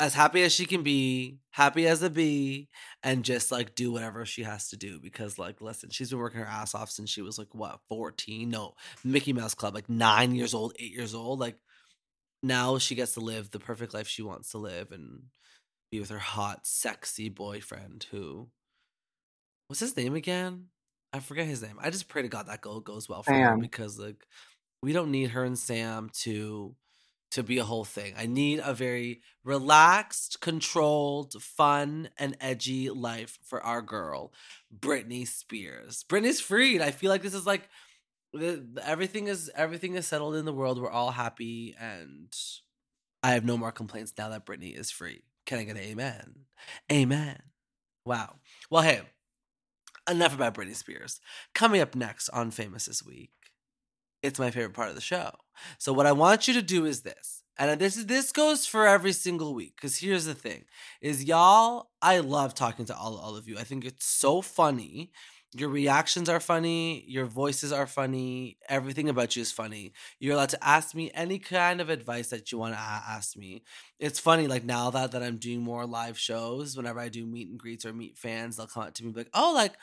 as 0.00 0.14
happy 0.14 0.42
as 0.42 0.52
she 0.52 0.66
can 0.66 0.82
be, 0.82 1.38
happy 1.50 1.86
as 1.86 2.02
a 2.02 2.10
bee, 2.10 2.68
and 3.02 3.24
just 3.24 3.52
like 3.52 3.74
do 3.74 3.92
whatever 3.92 4.24
she 4.24 4.42
has 4.42 4.68
to 4.70 4.76
do. 4.76 4.98
Because 5.00 5.38
like, 5.38 5.60
listen, 5.60 5.90
she's 5.90 6.10
been 6.10 6.18
working 6.18 6.40
her 6.40 6.46
ass 6.46 6.74
off 6.74 6.90
since 6.90 7.10
she 7.10 7.22
was 7.22 7.38
like 7.38 7.54
what, 7.54 7.80
14? 7.88 8.48
No, 8.48 8.74
Mickey 9.04 9.32
Mouse 9.32 9.54
Club, 9.54 9.74
like 9.74 9.88
nine 9.88 10.34
years 10.34 10.54
old, 10.54 10.74
eight 10.78 10.92
years 10.92 11.14
old. 11.14 11.40
Like 11.40 11.56
now 12.42 12.78
she 12.78 12.94
gets 12.94 13.12
to 13.14 13.20
live 13.20 13.50
the 13.50 13.60
perfect 13.60 13.94
life 13.94 14.08
she 14.08 14.22
wants 14.22 14.50
to 14.52 14.58
live 14.58 14.90
and 14.92 15.24
be 15.92 16.00
with 16.00 16.10
her 16.10 16.18
hot, 16.18 16.66
sexy 16.66 17.28
boyfriend 17.28 18.06
who 18.10 18.48
what's 19.68 19.80
his 19.80 19.96
name 19.96 20.14
again? 20.14 20.66
I 21.12 21.20
forget 21.20 21.46
his 21.46 21.62
name. 21.62 21.76
I 21.80 21.90
just 21.90 22.08
pray 22.08 22.22
to 22.22 22.28
God 22.28 22.46
that 22.46 22.62
goal 22.62 22.80
goes 22.80 23.08
well 23.08 23.22
for 23.22 23.32
her 23.32 23.50
Sam. 23.50 23.60
because 23.60 23.98
like 23.98 24.26
we 24.82 24.92
don't 24.92 25.10
need 25.10 25.30
her 25.30 25.44
and 25.44 25.58
Sam 25.58 26.10
to 26.22 26.74
to 27.32 27.42
be 27.42 27.58
a 27.58 27.64
whole 27.64 27.84
thing. 27.84 28.14
I 28.16 28.26
need 28.26 28.60
a 28.62 28.74
very 28.74 29.22
relaxed, 29.44 30.40
controlled, 30.40 31.40
fun, 31.42 32.10
and 32.18 32.36
edgy 32.40 32.90
life 32.90 33.38
for 33.42 33.62
our 33.62 33.80
girl, 33.80 34.32
Britney 34.76 35.26
Spears. 35.26 36.04
Britney's 36.08 36.40
freed. 36.40 36.82
I 36.82 36.90
feel 36.90 37.08
like 37.08 37.22
this 37.22 37.32
is 37.32 37.46
like 37.46 37.68
the, 38.32 38.66
everything 38.82 39.28
is 39.28 39.50
everything 39.54 39.94
is 39.94 40.06
settled 40.06 40.36
in 40.36 40.46
the 40.46 40.52
world. 40.52 40.80
We're 40.80 40.90
all 40.90 41.10
happy, 41.10 41.74
and 41.78 42.34
I 43.22 43.32
have 43.32 43.44
no 43.44 43.58
more 43.58 43.72
complaints 43.72 44.12
now 44.16 44.30
that 44.30 44.46
Britney 44.46 44.78
is 44.78 44.90
free. 44.90 45.22
Can 45.46 45.58
I 45.58 45.64
get 45.64 45.76
an 45.76 45.82
amen? 45.82 46.34
Amen. 46.90 47.38
Wow. 48.04 48.36
Well, 48.70 48.82
hey, 48.82 49.02
enough 50.10 50.34
about 50.34 50.54
Britney 50.54 50.74
Spears. 50.74 51.20
Coming 51.54 51.80
up 51.80 51.94
next 51.94 52.28
on 52.30 52.50
Famous 52.50 52.86
This 52.86 53.04
Week, 53.04 53.30
it's 54.22 54.38
my 54.38 54.50
favorite 54.50 54.74
part 54.74 54.88
of 54.88 54.94
the 54.94 55.00
show. 55.00 55.30
So 55.78 55.92
what 55.92 56.06
I 56.06 56.12
want 56.12 56.48
you 56.48 56.54
to 56.54 56.62
do 56.62 56.84
is 56.84 57.02
this. 57.02 57.42
And 57.58 57.80
this 57.80 57.96
is 57.96 58.06
this 58.06 58.32
goes 58.32 58.66
for 58.66 58.86
every 58.86 59.12
single 59.12 59.54
week 59.54 59.76
cuz 59.80 59.98
here's 59.98 60.24
the 60.24 60.34
thing 60.34 60.64
is 61.02 61.24
y'all 61.24 61.90
I 62.00 62.18
love 62.18 62.54
talking 62.54 62.86
to 62.86 62.96
all 62.96 63.18
all 63.18 63.36
of 63.36 63.46
you. 63.46 63.58
I 63.58 63.64
think 63.64 63.84
it's 63.84 64.06
so 64.06 64.40
funny. 64.40 65.12
Your 65.54 65.68
reactions 65.68 66.30
are 66.30 66.40
funny, 66.40 67.04
your 67.06 67.26
voices 67.26 67.72
are 67.72 67.86
funny, 67.86 68.56
everything 68.70 69.10
about 69.10 69.36
you 69.36 69.42
is 69.42 69.52
funny. 69.52 69.92
You're 70.18 70.32
allowed 70.32 70.48
to 70.50 70.64
ask 70.66 70.94
me 70.94 71.10
any 71.12 71.38
kind 71.38 71.82
of 71.82 71.90
advice 71.90 72.28
that 72.28 72.50
you 72.50 72.56
want 72.56 72.72
to 72.74 72.80
ask 72.80 73.36
me. 73.36 73.62
It's 73.98 74.18
funny 74.18 74.46
like 74.46 74.64
now 74.64 74.88
that 74.90 75.12
that 75.12 75.22
I'm 75.22 75.36
doing 75.36 75.60
more 75.60 75.84
live 75.86 76.18
shows, 76.18 76.74
whenever 76.74 77.00
I 77.00 77.10
do 77.10 77.26
meet 77.26 77.50
and 77.50 77.58
greets 77.58 77.84
or 77.84 77.92
meet 77.92 78.16
fans, 78.16 78.56
they'll 78.56 78.66
come 78.66 78.84
up 78.84 78.94
to 78.94 79.02
me 79.02 79.08
and 79.08 79.14
be 79.14 79.20
like, 79.20 79.30
"Oh, 79.34 79.52
like 79.54 79.74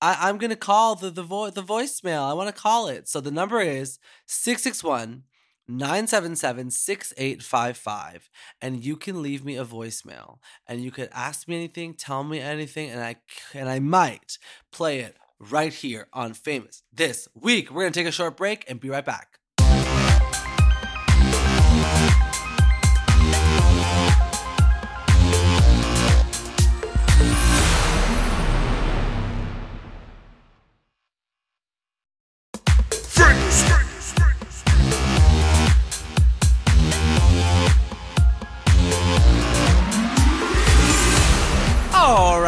I, 0.00 0.28
I'm 0.28 0.38
gonna 0.38 0.56
call 0.56 0.96
the 0.96 1.10
the 1.10 1.22
vo- 1.22 1.50
the 1.50 1.62
voicemail. 1.62 2.28
I 2.28 2.34
want 2.34 2.54
to 2.54 2.60
call 2.62 2.88
it. 2.88 3.08
So 3.08 3.20
the 3.20 3.30
number 3.30 3.60
is 3.60 3.98
661 4.26 5.24
977 5.68 6.70
6855. 6.70 8.30
And 8.60 8.84
you 8.84 8.96
can 8.96 9.22
leave 9.22 9.44
me 9.44 9.56
a 9.56 9.64
voicemail. 9.64 10.38
And 10.66 10.82
you 10.82 10.90
could 10.90 11.08
ask 11.12 11.48
me 11.48 11.56
anything, 11.56 11.94
tell 11.94 12.24
me 12.24 12.40
anything, 12.40 12.90
and 12.90 13.00
I, 13.00 13.16
and 13.52 13.68
I 13.68 13.78
might 13.78 14.38
play 14.72 15.00
it 15.00 15.16
right 15.38 15.72
here 15.72 16.08
on 16.12 16.34
Famous 16.34 16.82
this 16.92 17.28
week. 17.34 17.70
We're 17.70 17.82
gonna 17.82 17.92
take 17.92 18.06
a 18.06 18.12
short 18.12 18.36
break 18.36 18.64
and 18.68 18.80
be 18.80 18.90
right 18.90 19.04
back. 19.04 19.38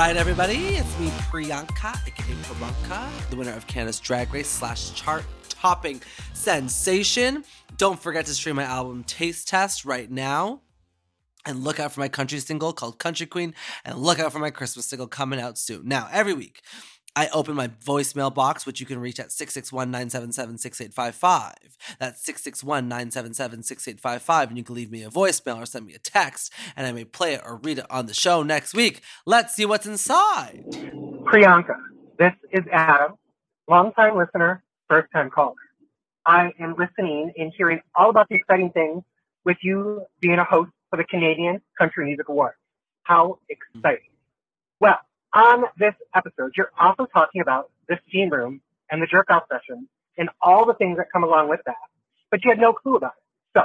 Right, 0.07 0.17
everybody, 0.17 0.77
it's 0.77 1.01
me, 1.01 1.09
Priyanka, 1.33 2.07
aka 2.07 2.35
Priyanka, 2.45 3.29
the 3.29 3.35
winner 3.35 3.51
of 3.51 3.67
Canada's 3.67 3.99
Drag 3.99 4.33
Race 4.33 4.47
slash 4.47 4.95
chart 4.95 5.25
topping 5.49 6.01
sensation. 6.33 7.43
Don't 7.77 8.01
forget 8.01 8.25
to 8.27 8.35
stream 8.35 8.55
my 8.55 8.63
album 8.63 9.03
Taste 9.03 9.49
Test 9.49 9.85
right 9.85 10.09
now. 10.09 10.61
And 11.45 11.65
look 11.65 11.81
out 11.81 11.91
for 11.91 11.99
my 11.99 12.09
country 12.09 12.39
single 12.39 12.73
called 12.73 13.01
Country 13.01 13.27
Queen. 13.27 13.53
And 13.85 13.99
look 13.99 14.21
out 14.21 14.33
for 14.33 14.39
my 14.39 14.51
Christmas 14.51 14.87
single 14.87 15.09
coming 15.09 15.41
out 15.41 15.59
soon. 15.59 15.89
Now, 15.89 16.09
every 16.13 16.35
week, 16.35 16.63
I 17.17 17.29
open 17.29 17.55
my 17.55 17.69
voicemail 17.69 18.33
box, 18.33 18.67
which 18.67 18.79
you 18.79 18.85
can 18.85 18.99
reach 18.99 19.19
at 19.19 19.33
661 19.33 19.91
977 19.91 20.59
6855. 20.59 21.55
That's 21.99 22.23
661 22.23 22.89
977 22.89 23.63
6855. 23.63 24.49
And 24.49 24.59
you 24.59 24.63
can 24.63 24.75
leave 24.75 24.91
me 24.91 25.03
a 25.03 25.09
voicemail 25.09 25.57
or 25.57 25.67
send 25.67 25.87
me 25.87 25.95
a 25.95 25.99
text, 25.99 26.53
and 26.77 26.87
I 26.87 26.93
may 26.93 27.05
play 27.05 27.33
it 27.33 27.41
or 27.45 27.57
read 27.57 27.79
it 27.79 27.87
on 27.91 28.05
the 28.05 28.13
show 28.15 28.43
next 28.43 28.75
week. 28.75 29.01
Let's 29.25 29.55
see 29.55 29.65
what's 29.65 29.87
inside. 29.87 30.65
Priyanka, 31.25 31.77
this 32.19 32.35
is 32.53 32.65
Adam, 32.71 33.15
longtime 33.67 34.17
listener, 34.17 34.63
first 34.87 35.11
time 35.13 35.31
caller. 35.31 35.55
I 36.27 36.53
am 36.61 36.75
listening 36.77 37.33
and 37.39 37.51
hearing 37.57 37.81
all 37.95 38.11
about 38.11 38.29
the 38.29 38.35
exciting 38.35 38.71
things 38.71 39.03
with 39.45 39.57
you 39.63 40.03
being 40.21 40.39
a 40.39 40.45
host 40.45 40.71
for 40.91 40.97
the 40.99 41.05
Canadian 41.05 41.63
Country 41.79 42.05
Music 42.05 42.29
Awards. 42.29 42.57
How 43.05 43.39
exciting. 43.49 44.11
Well, 44.81 44.99
on 45.35 45.65
this 45.79 45.95
episode, 46.15 46.53
you're 46.57 46.71
also 46.79 47.07
talking 47.07 47.41
about 47.41 47.71
the 47.89 47.99
steam 48.09 48.31
room 48.31 48.61
and 48.91 49.03
the 49.03 49.07
jerk 49.07 49.31
off 49.31 49.45
session 49.51 49.89
and 50.19 50.31
all 50.41 50.65
the 50.65 50.75
things 50.75 50.97
that 50.97 51.13
come 51.13 51.25
along 51.25 51.49
with 51.49 51.61
that. 51.67 51.77
But 52.31 52.45
you 52.45 52.51
had 52.51 52.59
no 52.59 52.73
clue 52.73 52.97
about 52.97 53.13
it. 53.17 53.59
So 53.59 53.65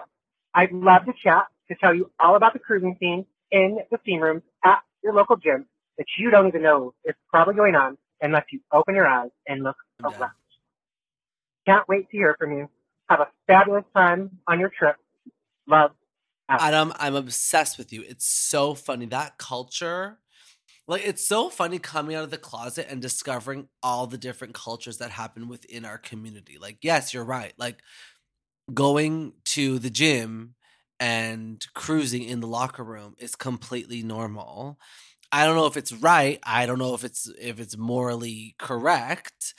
I'd 0.53 0.72
love 0.72 1.06
to 1.06 1.13
chat 1.24 1.48
to 1.70 1.75
tell 1.75 1.94
you 1.94 2.12
all 2.20 2.36
about 2.36 2.53
the 2.53 2.60
cruising 2.60 2.98
scene 3.00 3.25
in 3.51 3.80
the 3.89 3.98
steam 4.03 4.22
rooms 4.22 4.44
at 4.63 4.80
your 5.03 5.13
local 5.13 5.38
gym 5.38 5.65
that 5.98 6.08
you 6.18 6.30
don't 6.30 6.48
even 6.48 6.62
know 6.62 6.94
is 7.06 7.15
probably 7.30 7.53
going 7.53 7.75
on 7.75 7.98
unless 8.22 8.46
you 8.51 8.60
open 8.72 8.96
your 8.96 9.08
eyes 9.08 9.30
and 9.48 9.63
look 9.63 9.77
around. 10.03 10.32
Can't 11.65 11.88
wait 11.88 12.10
to 12.10 12.18
hear 12.18 12.36
from 12.39 12.53
you. 12.53 12.70
Have 13.10 13.20
a 13.20 13.27
fabulous 13.48 13.84
time 13.96 14.39
on 14.48 14.60
your 14.60 14.70
trip. 14.70 14.96
Love. 15.68 15.91
Adam, 16.50 16.91
I'm 16.98 17.15
obsessed 17.15 17.77
with 17.77 17.94
you. 17.94 18.03
It's 18.08 18.25
so 18.25 18.74
funny. 18.74 19.06
That 19.06 19.38
culture, 19.38 20.18
like, 20.92 21.08
it's 21.08 21.26
so 21.26 21.50
funny 21.50 21.80
coming 21.80 22.16
out 22.16 22.24
of 22.24 22.32
the 22.32 22.38
closet 22.38 22.88
and 22.90 23.02
discovering 23.02 23.68
all 23.82 24.08
the 24.08 24.18
different 24.18 24.54
cultures 24.54 24.98
that 24.98 25.12
happen 25.12 25.48
within 25.48 25.86
our 25.86 25.98
community. 25.98 26.58
Like, 26.60 26.80
yes, 26.82 27.14
you're 27.14 27.24
right. 27.24 27.54
Like, 27.58 27.82
going 28.74 29.34
to 29.46 29.80
the 29.80 29.90
gym 29.90 30.56
and 31.00 31.66
cruising 31.74 32.24
in 32.24 32.42
the 32.42 32.48
locker 32.48 32.84
room 32.84 33.16
is 33.18 33.36
completely 33.36 34.04
normal. 34.04 34.80
I 35.32 35.46
don't 35.46 35.56
know 35.56 35.66
if 35.66 35.78
it's 35.78 35.94
right. 35.94 36.40
I 36.44 36.66
don't 36.66 36.80
know 36.80 36.94
if 36.94 37.04
it's 37.04 37.32
if 37.40 37.60
it's 37.60 37.78
morally 37.78 38.56
correct, 38.60 39.56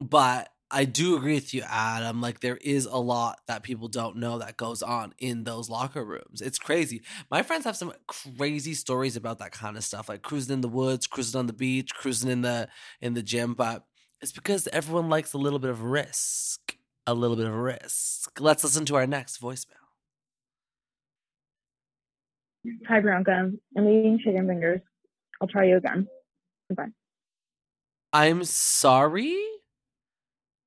but 0.00 0.48
I 0.74 0.86
do 0.86 1.16
agree 1.16 1.34
with 1.34 1.54
you, 1.54 1.62
Adam. 1.68 2.20
Like 2.20 2.40
there 2.40 2.56
is 2.56 2.84
a 2.86 2.96
lot 2.96 3.38
that 3.46 3.62
people 3.62 3.86
don't 3.86 4.16
know 4.16 4.38
that 4.38 4.56
goes 4.56 4.82
on 4.82 5.14
in 5.18 5.44
those 5.44 5.70
locker 5.70 6.04
rooms. 6.04 6.40
It's 6.40 6.58
crazy. 6.58 7.02
My 7.30 7.42
friends 7.42 7.64
have 7.64 7.76
some 7.76 7.92
crazy 8.08 8.74
stories 8.74 9.14
about 9.14 9.38
that 9.38 9.52
kind 9.52 9.76
of 9.76 9.84
stuff, 9.84 10.08
like 10.08 10.22
cruising 10.22 10.54
in 10.54 10.60
the 10.62 10.68
woods, 10.68 11.06
cruising 11.06 11.38
on 11.38 11.46
the 11.46 11.52
beach, 11.52 11.94
cruising 11.94 12.28
in 12.28 12.42
the 12.42 12.68
in 13.00 13.14
the 13.14 13.22
gym. 13.22 13.54
But 13.54 13.84
it's 14.20 14.32
because 14.32 14.66
everyone 14.72 15.08
likes 15.08 15.32
a 15.32 15.38
little 15.38 15.60
bit 15.60 15.70
of 15.70 15.84
risk. 15.84 16.76
A 17.06 17.14
little 17.14 17.36
bit 17.36 17.46
of 17.46 17.54
risk. 17.54 18.40
Let's 18.40 18.64
listen 18.64 18.84
to 18.86 18.96
our 18.96 19.06
next 19.06 19.40
voicemail. 19.40 19.76
Hi, 22.88 22.98
Bianca. 22.98 23.52
I'm 23.76 23.88
eating 23.88 24.18
chicken 24.24 24.48
fingers. 24.48 24.80
I'll 25.40 25.46
try 25.46 25.66
you 25.66 25.76
again. 25.76 26.08
Goodbye. 26.68 26.88
I'm 28.12 28.42
sorry. 28.42 29.38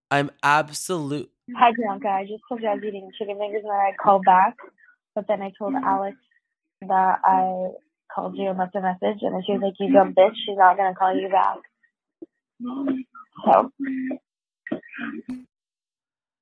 I'm 0.10 0.32
absolute. 0.42 1.30
Hi, 1.56 1.72
Bianca. 1.78 2.08
I 2.08 2.24
just 2.24 2.44
told 2.48 2.62
you 2.62 2.68
I 2.68 2.76
was 2.76 2.84
eating 2.84 3.10
chicken 3.18 3.38
fingers 3.38 3.62
and 3.64 3.72
then 3.72 3.78
I 3.78 3.92
called 4.02 4.24
back. 4.26 4.56
But 5.16 5.26
then 5.28 5.42
I 5.42 5.52
told 5.58 5.74
mm-hmm. 5.74 5.84
Alex 5.84 6.18
that 6.82 7.20
I 7.24 7.70
called 8.14 8.38
you 8.38 8.50
and 8.50 8.58
left 8.58 8.76
a 8.76 8.82
message. 8.82 9.20
And 9.22 9.34
then 9.34 9.44
she 9.46 9.54
was 9.54 9.62
like, 9.62 9.74
You 9.80 9.92
dumb 9.92 10.14
bitch. 10.14 10.36
She's 10.46 10.58
not 10.58 10.78
going 10.78 10.94
to 10.94 10.98
call 10.98 11.16
you 11.16 11.30
back. 11.30 11.58
So, 13.46 13.72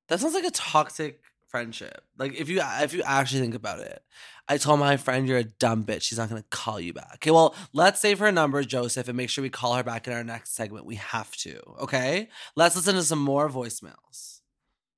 That 0.09 0.19
sounds 0.19 0.33
like 0.33 0.45
a 0.45 0.51
toxic 0.51 1.21
friendship. 1.55 2.03
Like 2.17 2.35
if 2.35 2.49
you 2.49 2.61
if 2.81 2.93
you 2.93 3.01
actually 3.03 3.39
think 3.39 3.55
about 3.55 3.79
it, 3.79 4.03
I 4.49 4.57
told 4.57 4.81
my 4.81 4.97
friend 4.97 5.25
you're 5.25 5.37
a 5.37 5.45
dumb 5.45 5.85
bitch. 5.85 6.01
She's 6.01 6.17
not 6.17 6.27
gonna 6.27 6.43
call 6.49 6.81
you 6.81 6.91
back. 6.91 7.13
Okay, 7.15 7.31
well 7.31 7.55
let's 7.71 8.01
save 8.01 8.19
her 8.19 8.29
number, 8.29 8.61
Joseph, 8.63 9.07
and 9.07 9.15
make 9.15 9.29
sure 9.29 9.41
we 9.41 9.49
call 9.49 9.73
her 9.75 9.83
back 9.83 10.05
in 10.05 10.11
our 10.11 10.23
next 10.23 10.53
segment. 10.53 10.85
We 10.85 10.95
have 10.95 11.33
to. 11.37 11.57
Okay, 11.83 12.27
let's 12.57 12.75
listen 12.75 12.95
to 12.95 13.03
some 13.03 13.19
more 13.19 13.47
voicemails. 13.47 14.41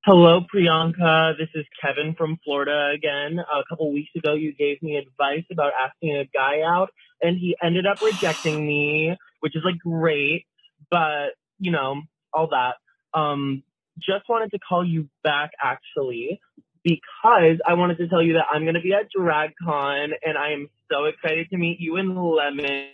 Hello, 0.04 0.42
Priyanka. 0.52 1.38
This 1.38 1.50
is 1.54 1.66
Kevin 1.80 2.16
from 2.18 2.40
Florida 2.44 2.92
again. 2.96 3.38
A 3.38 3.64
couple 3.70 3.94
weeks 3.94 4.10
ago, 4.18 4.34
you 4.34 4.52
gave 4.56 4.82
me 4.82 4.96
advice 4.96 5.46
about 5.52 5.74
asking 5.80 6.16
a 6.16 6.26
guy 6.34 6.62
out, 6.66 6.90
and 7.22 7.38
he 7.38 7.56
ended 7.62 7.86
up 7.86 8.02
rejecting 8.02 8.66
me, 8.66 9.16
which 9.42 9.56
is 9.56 9.62
like 9.64 9.78
great, 9.78 10.48
but 10.90 11.36
you 11.60 11.72
know, 11.72 12.02
all 12.34 12.48
that. 12.48 12.78
Um, 13.14 13.62
just 14.00 14.28
wanted 14.30 14.52
to 14.52 14.60
call 14.60 14.86
you 14.86 15.10
back 15.24 15.52
actually 15.64 16.40
because 16.88 17.58
I 17.68 17.74
wanted 17.74 17.98
to 17.98 18.08
tell 18.08 18.22
you 18.22 18.34
that 18.34 18.46
I'm 18.52 18.64
going 18.64 18.76
to 18.76 18.82
be 18.82 18.94
at 18.94 19.08
DragCon 19.18 20.10
and 20.26 20.38
I 20.38 20.52
am 20.52 20.70
so 20.90 21.06
excited 21.06 21.50
to 21.50 21.58
meet 21.58 21.80
you 21.82 21.98
in 21.98 22.16
Lemon. 22.16 22.88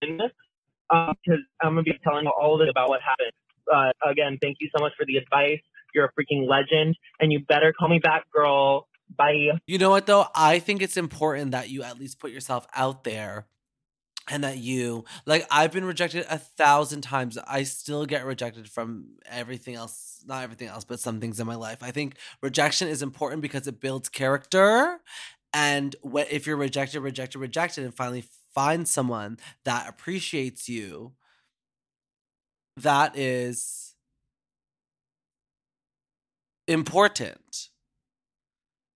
Because 0.00 0.30
um, 0.90 1.14
I'm 1.60 1.74
going 1.74 1.84
to 1.84 1.92
be 1.92 1.98
telling 2.02 2.26
all 2.26 2.54
of 2.54 2.62
it 2.62 2.70
about 2.70 2.88
what 2.88 3.00
happened. 3.02 3.32
Uh, 3.70 3.92
again, 4.10 4.38
thank 4.40 4.56
you 4.60 4.70
so 4.74 4.80
much 4.80 4.92
for 4.96 5.04
the 5.04 5.16
advice. 5.16 5.60
You're 5.94 6.06
a 6.06 6.12
freaking 6.12 6.48
legend, 6.48 6.96
and 7.20 7.30
you 7.30 7.40
better 7.40 7.74
call 7.78 7.88
me 7.88 7.98
back, 7.98 8.24
girl. 8.30 8.88
Bye. 9.16 9.48
You 9.66 9.78
know 9.78 9.90
what 9.90 10.06
though? 10.06 10.26
I 10.34 10.58
think 10.58 10.80
it's 10.82 10.96
important 10.96 11.50
that 11.50 11.68
you 11.70 11.82
at 11.82 11.98
least 11.98 12.18
put 12.18 12.30
yourself 12.30 12.66
out 12.74 13.04
there 13.04 13.46
and 14.30 14.44
that 14.44 14.58
you 14.58 15.04
like 15.26 15.46
I've 15.50 15.72
been 15.72 15.84
rejected 15.84 16.26
a 16.28 16.38
thousand 16.38 17.02
times. 17.02 17.38
I 17.38 17.62
still 17.62 18.06
get 18.06 18.24
rejected 18.24 18.68
from 18.68 19.06
everything 19.26 19.74
else, 19.74 20.22
not 20.26 20.42
everything 20.42 20.68
else, 20.68 20.84
but 20.84 21.00
some 21.00 21.20
things 21.20 21.40
in 21.40 21.46
my 21.46 21.54
life. 21.54 21.78
I 21.82 21.90
think 21.90 22.16
rejection 22.42 22.88
is 22.88 23.02
important 23.02 23.42
because 23.42 23.66
it 23.66 23.80
builds 23.80 24.08
character. 24.08 25.00
And 25.52 25.96
what 26.02 26.30
if 26.30 26.46
you're 26.46 26.56
rejected, 26.56 27.00
rejected, 27.00 27.38
rejected, 27.38 27.84
and 27.84 27.94
finally 27.94 28.24
find 28.54 28.86
someone 28.86 29.38
that 29.64 29.88
appreciates 29.88 30.68
you, 30.68 31.12
that 32.76 33.16
is 33.16 33.94
important. 36.68 37.70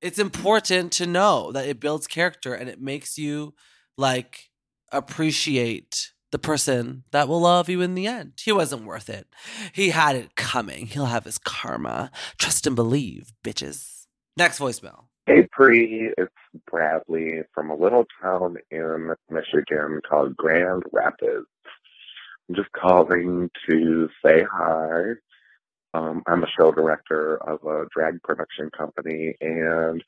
It's 0.01 0.19
important 0.19 0.93
to 0.95 1.07
know 1.07 1.53
that 1.53 1.67
it 1.67 1.81
builds 1.81 2.07
character 2.07 2.55
and 2.55 2.69
it 2.69 2.81
makes 2.81 3.19
you 3.19 3.55
like 3.97 4.51
appreciate 4.93 6.13
the 6.31 6.39
person 6.39 7.05
that 7.11 7.29
will 7.29 7.41
love 7.41 7.69
you 7.69 7.81
in 7.81 7.95
the 7.95 8.07
end. 8.07 8.33
He 8.43 8.53
wasn't 8.53 8.85
worth 8.85 9.11
it. 9.11 9.27
He 9.73 9.91
had 9.91 10.17
it 10.17 10.35
coming. 10.35 10.87
He'll 10.87 11.07
have 11.07 11.25
his 11.25 11.39
karma. 11.39 12.11
Trust 12.39 12.67
and 12.67 12.75
believe, 12.77 13.33
bitches. 13.45 14.07
Next 14.37 14.59
voicemail. 14.59 15.05
Hey, 15.27 15.47
Pre, 15.53 16.11
it's 16.19 16.33
Bradley 16.69 17.43
from 17.55 17.71
a 17.71 17.77
little 17.77 18.07
town 18.21 18.57
in 18.71 19.15
Michigan 19.31 20.01
called 20.09 20.37
Grand 20.37 20.83
Rapids. 20.91 21.47
I'm 22.49 22.57
just 22.57 22.73
calling 22.73 23.51
to 23.69 24.09
say 24.25 24.45
hi. 24.51 25.13
Um, 25.95 26.23
I'm 26.27 26.43
a 26.43 26.49
show 26.59 26.73
director 26.73 27.37
of 27.47 27.63
a 27.65 27.87
drag 27.95 28.23
production 28.23 28.71
company, 28.77 29.37
and 29.41 30.03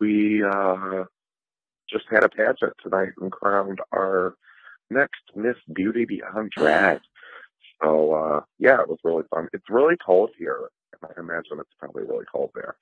we 0.00 0.42
uh, 0.42 1.04
just 1.92 2.04
had 2.10 2.24
a 2.24 2.28
pageant 2.28 2.74
tonight 2.82 3.12
and 3.20 3.32
crowned 3.32 3.80
our 3.92 4.34
next 4.90 5.22
Miss 5.34 5.56
Beauty 5.72 6.04
Beyond 6.04 6.50
Drag. 6.56 7.00
So 7.82 8.12
uh, 8.12 8.40
yeah, 8.58 8.80
it 8.80 8.88
was 8.88 8.98
really 9.04 9.24
fun. 9.30 9.48
It's 9.52 9.68
really 9.70 9.96
cold 10.04 10.30
here, 10.38 10.70
I 11.02 11.20
imagine 11.20 11.58
it's 11.58 11.70
probably 11.78 12.04
really 12.04 12.26
cold 12.30 12.50
there. 12.54 12.76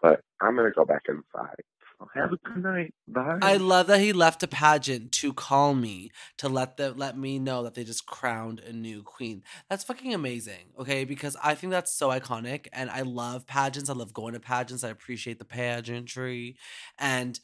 But 0.00 0.20
I'm 0.40 0.56
gonna 0.56 0.70
go 0.70 0.84
back 0.84 1.02
inside. 1.08 1.62
So 1.98 2.08
have 2.14 2.32
a 2.32 2.36
good 2.36 2.62
night. 2.62 2.94
Bye. 3.06 3.38
I 3.40 3.56
love 3.56 3.86
that 3.86 4.00
he 4.00 4.12
left 4.12 4.42
a 4.42 4.48
pageant 4.48 5.12
to 5.12 5.32
call 5.32 5.74
me 5.74 6.10
to 6.38 6.48
let 6.48 6.76
the 6.76 6.92
let 6.92 7.16
me 7.16 7.38
know 7.38 7.62
that 7.62 7.74
they 7.74 7.84
just 7.84 8.06
crowned 8.06 8.60
a 8.60 8.72
new 8.72 9.02
queen. 9.02 9.42
That's 9.70 9.84
fucking 9.84 10.12
amazing. 10.12 10.72
Okay, 10.78 11.04
because 11.04 11.36
I 11.42 11.54
think 11.54 11.70
that's 11.70 11.94
so 11.94 12.08
iconic, 12.08 12.66
and 12.72 12.90
I 12.90 13.02
love 13.02 13.46
pageants. 13.46 13.88
I 13.88 13.94
love 13.94 14.12
going 14.12 14.34
to 14.34 14.40
pageants. 14.40 14.84
I 14.84 14.88
appreciate 14.88 15.38
the 15.38 15.44
pageantry, 15.44 16.56
and 16.98 17.38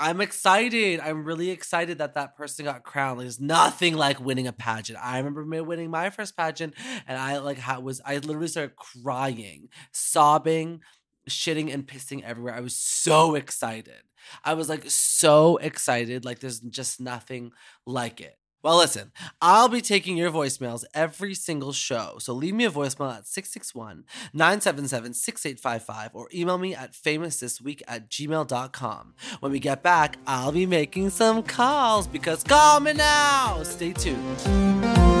I'm 0.00 0.20
excited. 0.20 1.00
I'm 1.00 1.24
really 1.24 1.50
excited 1.50 1.98
that 1.98 2.14
that 2.14 2.36
person 2.36 2.64
got 2.64 2.84
crowned. 2.84 3.20
There's 3.20 3.40
nothing 3.40 3.96
like 3.96 4.20
winning 4.20 4.46
a 4.46 4.52
pageant. 4.52 4.98
I 5.02 5.18
remember 5.18 5.44
me 5.44 5.60
winning 5.60 5.90
my 5.90 6.10
first 6.10 6.36
pageant, 6.36 6.74
and 7.06 7.18
I 7.18 7.38
like 7.38 7.58
how 7.58 7.80
was 7.80 8.00
I 8.04 8.18
literally 8.18 8.46
started 8.46 8.76
crying, 8.76 9.68
sobbing, 9.92 10.82
shitting 11.28 11.72
and 11.72 11.86
pissing 11.86 12.22
everywhere. 12.22 12.54
I 12.54 12.60
was 12.60 12.76
so 12.76 13.34
excited. 13.34 14.02
I 14.44 14.54
was 14.54 14.68
like 14.68 14.84
so 14.88 15.56
excited. 15.56 16.24
Like 16.24 16.38
there's 16.38 16.60
just 16.60 17.00
nothing 17.00 17.50
like 17.84 18.20
it. 18.20 18.36
Well, 18.62 18.78
listen, 18.78 19.12
I'll 19.40 19.68
be 19.68 19.80
taking 19.80 20.16
your 20.16 20.32
voicemails 20.32 20.84
every 20.92 21.34
single 21.34 21.72
show. 21.72 22.16
So 22.18 22.32
leave 22.32 22.54
me 22.54 22.64
a 22.64 22.70
voicemail 22.70 23.16
at 23.16 23.26
661 23.26 24.04
977 24.32 25.14
6855 25.14 26.10
or 26.14 26.28
email 26.34 26.58
me 26.58 26.74
at 26.74 26.92
famousthisweek 26.92 27.82
at 27.86 28.10
gmail.com. 28.10 29.14
When 29.40 29.52
we 29.52 29.60
get 29.60 29.82
back, 29.82 30.18
I'll 30.26 30.52
be 30.52 30.66
making 30.66 31.10
some 31.10 31.42
calls 31.44 32.08
because 32.08 32.42
call 32.42 32.80
me 32.80 32.94
now. 32.94 33.62
Stay 33.62 33.92
tuned. 33.92 35.17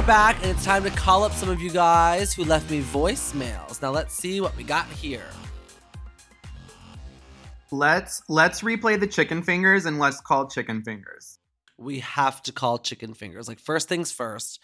Are 0.00 0.06
back, 0.06 0.36
and 0.36 0.46
it's 0.52 0.64
time 0.64 0.82
to 0.82 0.90
call 0.90 1.24
up 1.24 1.32
some 1.32 1.50
of 1.50 1.60
you 1.60 1.68
guys 1.68 2.32
who 2.32 2.42
left 2.44 2.70
me 2.70 2.80
voicemails. 2.80 3.82
Now 3.82 3.90
let's 3.90 4.14
see 4.14 4.40
what 4.40 4.56
we 4.56 4.64
got 4.64 4.86
here. 4.86 5.26
Let's 7.70 8.22
let's 8.26 8.62
replay 8.62 8.98
the 8.98 9.06
chicken 9.06 9.42
fingers 9.42 9.84
and 9.84 9.98
let's 9.98 10.20
call 10.20 10.48
chicken 10.48 10.82
fingers. 10.82 11.38
We 11.76 11.98
have 11.98 12.42
to 12.44 12.52
call 12.52 12.78
chicken 12.78 13.12
fingers. 13.12 13.46
Like 13.46 13.58
first 13.58 13.88
things 13.90 14.10
first, 14.10 14.60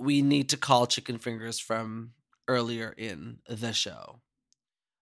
we 0.00 0.22
need 0.22 0.50
to 0.50 0.56
call 0.56 0.86
chicken 0.86 1.18
fingers 1.18 1.58
from 1.58 2.12
earlier 2.46 2.94
in 2.96 3.38
the 3.48 3.72
show. 3.72 4.20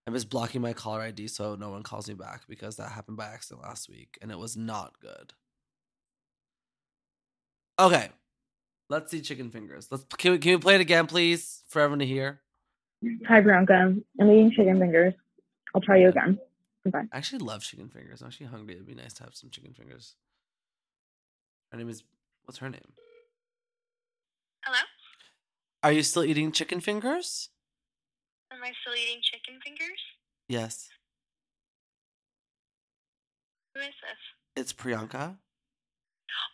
I'm 0.06 0.14
just 0.14 0.30
blocking 0.30 0.62
my 0.62 0.72
caller 0.72 1.02
ID 1.02 1.28
so 1.28 1.54
no 1.54 1.68
one 1.68 1.82
calls 1.82 2.08
me 2.08 2.14
back 2.14 2.44
because 2.48 2.76
that 2.76 2.92
happened 2.92 3.18
by 3.18 3.26
accident 3.26 3.62
last 3.66 3.90
week 3.90 4.16
and 4.22 4.30
it 4.30 4.38
was 4.38 4.56
not 4.56 4.94
good. 5.00 5.34
Okay, 7.78 8.08
let's 8.88 9.10
see 9.10 9.20
chicken 9.20 9.50
fingers. 9.50 9.88
Let's 9.90 10.04
can 10.16 10.32
we, 10.32 10.38
can 10.38 10.52
we 10.52 10.58
play 10.58 10.74
it 10.74 10.80
again, 10.80 11.06
please, 11.06 11.62
for 11.68 11.80
everyone 11.82 12.00
to 12.00 12.06
hear? 12.06 12.40
Hi, 13.28 13.40
Bianca. 13.40 13.94
I'm 14.20 14.30
eating 14.30 14.50
chicken 14.50 14.78
fingers. 14.78 15.14
I'll 15.74 15.80
try 15.80 15.98
you 15.98 16.08
again. 16.08 16.38
Bye. 16.86 17.04
I 17.12 17.16
actually 17.16 17.38
love 17.40 17.62
chicken 17.62 17.88
fingers. 17.88 18.20
I'm 18.20 18.28
actually 18.28 18.46
hungry. 18.46 18.74
It'd 18.74 18.86
be 18.86 18.94
nice 18.94 19.14
to 19.14 19.24
have 19.24 19.34
some 19.34 19.50
chicken 19.50 19.72
fingers. 19.72 20.14
Her 21.72 21.78
name 21.78 21.88
is 21.88 22.04
what's 22.44 22.58
her 22.58 22.68
name? 22.68 22.92
Hello? 24.64 24.78
Are 25.82 25.92
you 25.92 26.02
still 26.02 26.24
eating 26.24 26.52
chicken 26.52 26.80
fingers? 26.80 27.50
Am 28.52 28.62
I 28.62 28.72
still 28.82 28.94
eating 28.94 29.20
chicken 29.22 29.60
fingers? 29.64 30.00
Yes. 30.48 30.88
Who 33.74 33.80
is 33.80 33.86
this? 33.86 34.62
It's 34.62 34.72
Priyanka. 34.72 35.36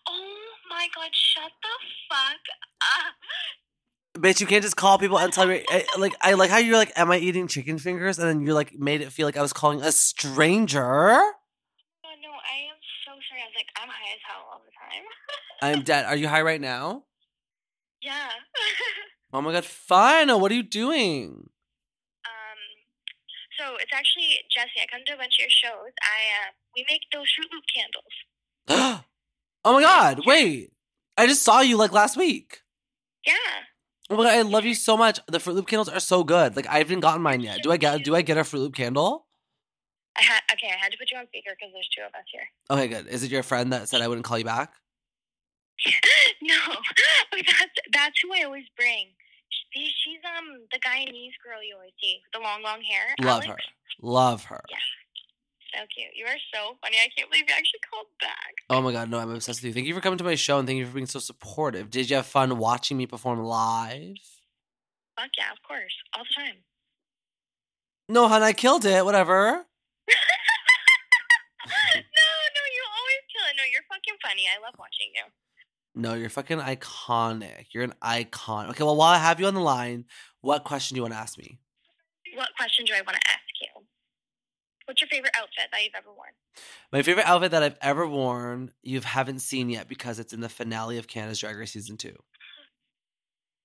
Oh 0.08 0.49
my 0.70 0.88
god, 0.94 1.10
shut 1.12 1.50
the 1.62 1.68
fuck 2.08 2.40
up. 2.80 3.14
Bitch, 4.22 4.40
you 4.40 4.46
can't 4.46 4.62
just 4.62 4.76
call 4.76 4.98
people 4.98 5.18
and 5.18 5.32
tell 5.32 5.46
me 5.46 5.64
I- 5.68 5.84
like 5.98 6.14
I 6.20 6.32
like 6.34 6.50
how 6.50 6.58
you're 6.58 6.76
like, 6.76 6.92
am 6.96 7.10
I 7.10 7.18
eating 7.18 7.46
chicken 7.48 7.78
fingers? 7.78 8.18
And 8.18 8.28
then 8.28 8.40
you're 8.40 8.54
like 8.54 8.74
made 8.78 9.00
it 9.02 9.12
feel 9.12 9.26
like 9.26 9.36
I 9.36 9.42
was 9.42 9.52
calling 9.52 9.82
a 9.82 9.92
stranger. 9.92 10.80
Oh 10.82 12.14
no, 12.22 12.30
I 12.30 12.56
am 12.70 12.78
so 13.06 13.12
sorry. 13.28 13.42
I 13.42 13.46
was 13.46 13.54
like, 13.56 13.66
I'm 13.80 13.88
high 13.88 14.12
as 14.14 14.20
hell 14.26 14.46
all 14.50 14.62
the 14.64 14.72
time. 14.72 15.04
I'm 15.78 15.82
dead. 15.84 16.06
Are 16.06 16.16
you 16.16 16.28
high 16.28 16.42
right 16.42 16.60
now? 16.60 17.04
yeah. 18.02 18.30
Oh 19.32 19.40
my 19.40 19.52
god, 19.52 19.64
fine. 19.64 20.28
Oh, 20.28 20.38
What 20.38 20.50
are 20.50 20.56
you 20.56 20.64
doing? 20.64 21.50
um, 22.26 22.60
so 23.60 23.76
it's 23.76 23.92
actually 23.94 24.40
Jesse. 24.50 24.80
I 24.82 24.86
come 24.90 25.02
to 25.06 25.14
a 25.14 25.16
bunch 25.16 25.36
of 25.38 25.42
your 25.44 25.50
shows. 25.50 25.92
I 26.02 26.48
uh, 26.48 26.50
we 26.74 26.84
make 26.90 27.02
those 27.12 27.30
Fruit 27.30 27.46
Loop 27.52 27.62
candles. 27.70 29.04
oh 29.64 29.74
my 29.74 29.82
god, 29.82 30.20
wait. 30.26 30.72
I 31.16 31.26
just 31.26 31.42
saw 31.42 31.60
you 31.60 31.76
like 31.76 31.92
last 31.92 32.16
week. 32.16 32.62
Yeah. 33.26 33.34
Oh 34.08 34.16
my 34.16 34.24
god, 34.24 34.34
I 34.34 34.42
love 34.42 34.64
you 34.64 34.74
so 34.74 34.96
much. 34.96 35.20
The 35.26 35.38
Fruit 35.38 35.54
Loop 35.54 35.68
candles 35.68 35.88
are 35.88 36.00
so 36.00 36.24
good. 36.24 36.56
Like 36.56 36.66
I 36.66 36.78
haven't 36.78 37.00
gotten 37.00 37.22
mine 37.22 37.40
yet. 37.40 37.62
Do 37.62 37.70
I 37.70 37.76
get 37.76 38.02
do 38.04 38.14
I 38.14 38.22
get 38.22 38.38
a 38.38 38.44
Fruit 38.44 38.60
Loop 38.60 38.74
candle? 38.74 39.26
I 40.16 40.22
had 40.22 40.40
okay. 40.52 40.68
I 40.68 40.78
had 40.82 40.92
to 40.92 40.98
put 40.98 41.10
you 41.10 41.18
on 41.18 41.26
speaker 41.28 41.50
because 41.58 41.72
there's 41.72 41.88
two 41.94 42.02
of 42.02 42.14
us 42.14 42.26
here. 42.32 42.42
Okay, 42.70 42.88
good. 42.88 43.06
Is 43.06 43.22
it 43.22 43.30
your 43.30 43.42
friend 43.42 43.72
that 43.72 43.88
said 43.88 44.02
I 44.02 44.08
wouldn't 44.08 44.24
call 44.24 44.38
you 44.38 44.44
back? 44.44 44.72
no, 46.42 46.56
that's 47.32 47.76
that's 47.92 48.16
who 48.22 48.34
I 48.34 48.42
always 48.44 48.66
bring. 48.76 49.08
She, 49.72 49.84
she's 49.86 50.20
um 50.36 50.66
the 50.72 50.78
Guyanese 50.78 51.38
girl 51.44 51.62
you 51.62 51.76
always 51.76 51.92
see 52.02 52.18
with 52.24 52.32
the 52.32 52.40
long 52.40 52.62
long 52.62 52.82
hair. 52.82 53.14
Love 53.20 53.44
Alex. 53.44 53.46
her. 53.46 53.56
Love 54.02 54.44
her. 54.44 54.62
Yeah. 54.68 54.76
So 55.72 55.86
cute. 55.94 56.10
You 56.16 56.26
are 56.26 56.38
so 56.52 56.76
funny. 56.82 56.96
I 56.98 57.08
can't 57.16 57.30
believe 57.30 57.44
you 57.48 57.54
actually 57.56 57.80
called 57.88 58.06
back. 58.20 58.54
Oh 58.68 58.80
my 58.82 58.92
god, 58.92 59.08
no, 59.08 59.18
I'm 59.18 59.30
obsessed 59.30 59.60
with 59.60 59.68
you. 59.68 59.72
Thank 59.72 59.86
you 59.86 59.94
for 59.94 60.00
coming 60.00 60.18
to 60.18 60.24
my 60.24 60.34
show 60.34 60.58
and 60.58 60.66
thank 60.66 60.78
you 60.78 60.86
for 60.86 60.94
being 60.94 61.06
so 61.06 61.20
supportive. 61.20 61.90
Did 61.90 62.10
you 62.10 62.16
have 62.16 62.26
fun 62.26 62.58
watching 62.58 62.96
me 62.96 63.06
perform 63.06 63.40
live? 63.44 64.16
Fuck 65.16 65.30
yeah, 65.38 65.52
of 65.52 65.62
course. 65.66 65.94
All 66.16 66.24
the 66.24 66.34
time. 66.34 66.56
No, 68.08 68.26
hon, 68.26 68.42
I 68.42 68.52
killed 68.52 68.84
it. 68.84 69.04
Whatever. 69.04 69.30
no, 69.30 69.62
no, 71.94 72.62
you 72.74 72.82
always 72.98 73.22
kill 73.30 73.46
it. 73.48 73.56
No, 73.56 73.62
you're 73.70 73.86
fucking 73.88 74.18
funny. 74.22 74.44
I 74.50 74.60
love 74.64 74.74
watching 74.78 75.12
you. 75.14 75.22
No, 75.94 76.14
you're 76.14 76.30
fucking 76.30 76.58
iconic. 76.58 77.66
You're 77.72 77.84
an 77.84 77.94
icon. 78.02 78.70
Okay, 78.70 78.82
well, 78.82 78.96
while 78.96 79.10
I 79.12 79.18
have 79.18 79.38
you 79.38 79.46
on 79.46 79.54
the 79.54 79.60
line, 79.60 80.06
What 80.40 80.64
question 80.64 80.94
do 80.94 80.98
you 80.98 81.02
want 81.02 81.14
to 81.14 81.20
ask 81.20 81.38
me? 81.38 81.58
What 82.34 82.48
question 82.56 82.84
do 82.86 82.94
I 82.94 83.02
want 83.02 83.16
to 83.20 83.28
ask 83.28 83.40
you? 83.60 83.79
What's 84.90 85.02
your 85.02 85.08
favorite 85.08 85.30
outfit 85.38 85.70
that 85.70 85.84
you've 85.84 85.94
ever 85.96 86.08
worn? 86.08 86.34
My 86.90 87.02
favorite 87.02 87.24
outfit 87.24 87.52
that 87.52 87.62
I've 87.62 87.78
ever 87.80 88.08
worn, 88.08 88.72
you 88.82 89.00
haven't 89.00 89.38
seen 89.38 89.70
yet 89.70 89.86
because 89.86 90.18
it's 90.18 90.32
in 90.32 90.40
the 90.40 90.48
finale 90.48 90.98
of 90.98 91.06
Canada's 91.06 91.38
Drag 91.38 91.56
Race 91.56 91.72
season 91.72 91.96
two. 91.96 92.16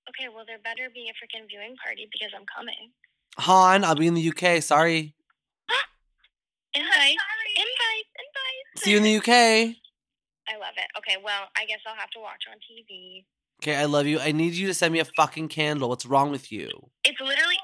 Okay, 0.08 0.30
well, 0.34 0.46
there 0.46 0.60
better 0.60 0.88
be 0.94 1.10
a 1.10 1.14
freaking 1.18 1.50
viewing 1.50 1.76
party 1.84 2.08
because 2.14 2.30
I'm 2.38 2.46
coming. 2.56 2.94
Han, 3.40 3.84
I'll 3.84 3.96
be 3.96 4.06
in 4.06 4.14
the 4.14 4.30
UK. 4.30 4.62
Sorry. 4.62 5.16
Invite, 6.76 7.18
invite, 7.58 8.08
invite. 8.22 8.84
See 8.84 8.92
you 8.92 8.98
in 8.98 9.04
the 9.04 9.18
UK. 9.18 9.28
I 10.48 10.58
love 10.62 10.78
it. 10.78 10.88
Okay, 11.00 11.18
well, 11.22 11.50
I 11.58 11.66
guess 11.66 11.80
I'll 11.88 11.96
have 11.96 12.12
to 12.12 12.20
watch 12.20 12.44
on 12.50 12.58
TV. 12.58 13.26
Okay, 13.64 13.76
I 13.76 13.86
love 13.86 14.06
you. 14.06 14.20
I 14.20 14.32
need 14.32 14.54
you 14.54 14.68
to 14.68 14.74
send 14.74 14.94
me 14.94 15.00
a 15.00 15.06
fucking 15.06 15.48
candle. 15.48 15.90
What's 15.90 16.06
wrong 16.06 16.30
with 16.30 16.52
you? 16.52 16.70
It's 17.04 17.20
literally 17.20 17.55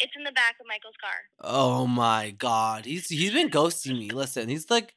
it's 0.00 0.12
in 0.16 0.24
the 0.24 0.32
back 0.32 0.56
of 0.60 0.66
Michael's 0.66 0.94
car. 1.00 1.18
Oh 1.40 1.86
my 1.86 2.30
god. 2.30 2.84
He's 2.84 3.08
he's 3.08 3.32
been 3.32 3.50
ghosting 3.50 3.98
me. 3.98 4.10
Listen, 4.10 4.48
he's 4.48 4.70
like 4.70 4.94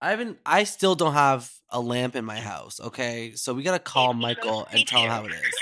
I 0.00 0.10
haven't 0.10 0.38
I 0.44 0.64
still 0.64 0.94
don't 0.94 1.14
have 1.14 1.50
a 1.70 1.80
lamp 1.80 2.16
in 2.16 2.24
my 2.24 2.40
house, 2.40 2.80
okay? 2.80 3.32
So 3.34 3.54
we 3.54 3.62
gotta 3.62 3.78
call 3.78 4.14
Michael 4.14 4.66
and 4.70 4.86
tell 4.86 5.02
him 5.02 5.10
how 5.10 5.24
it 5.24 5.32
is. 5.32 5.54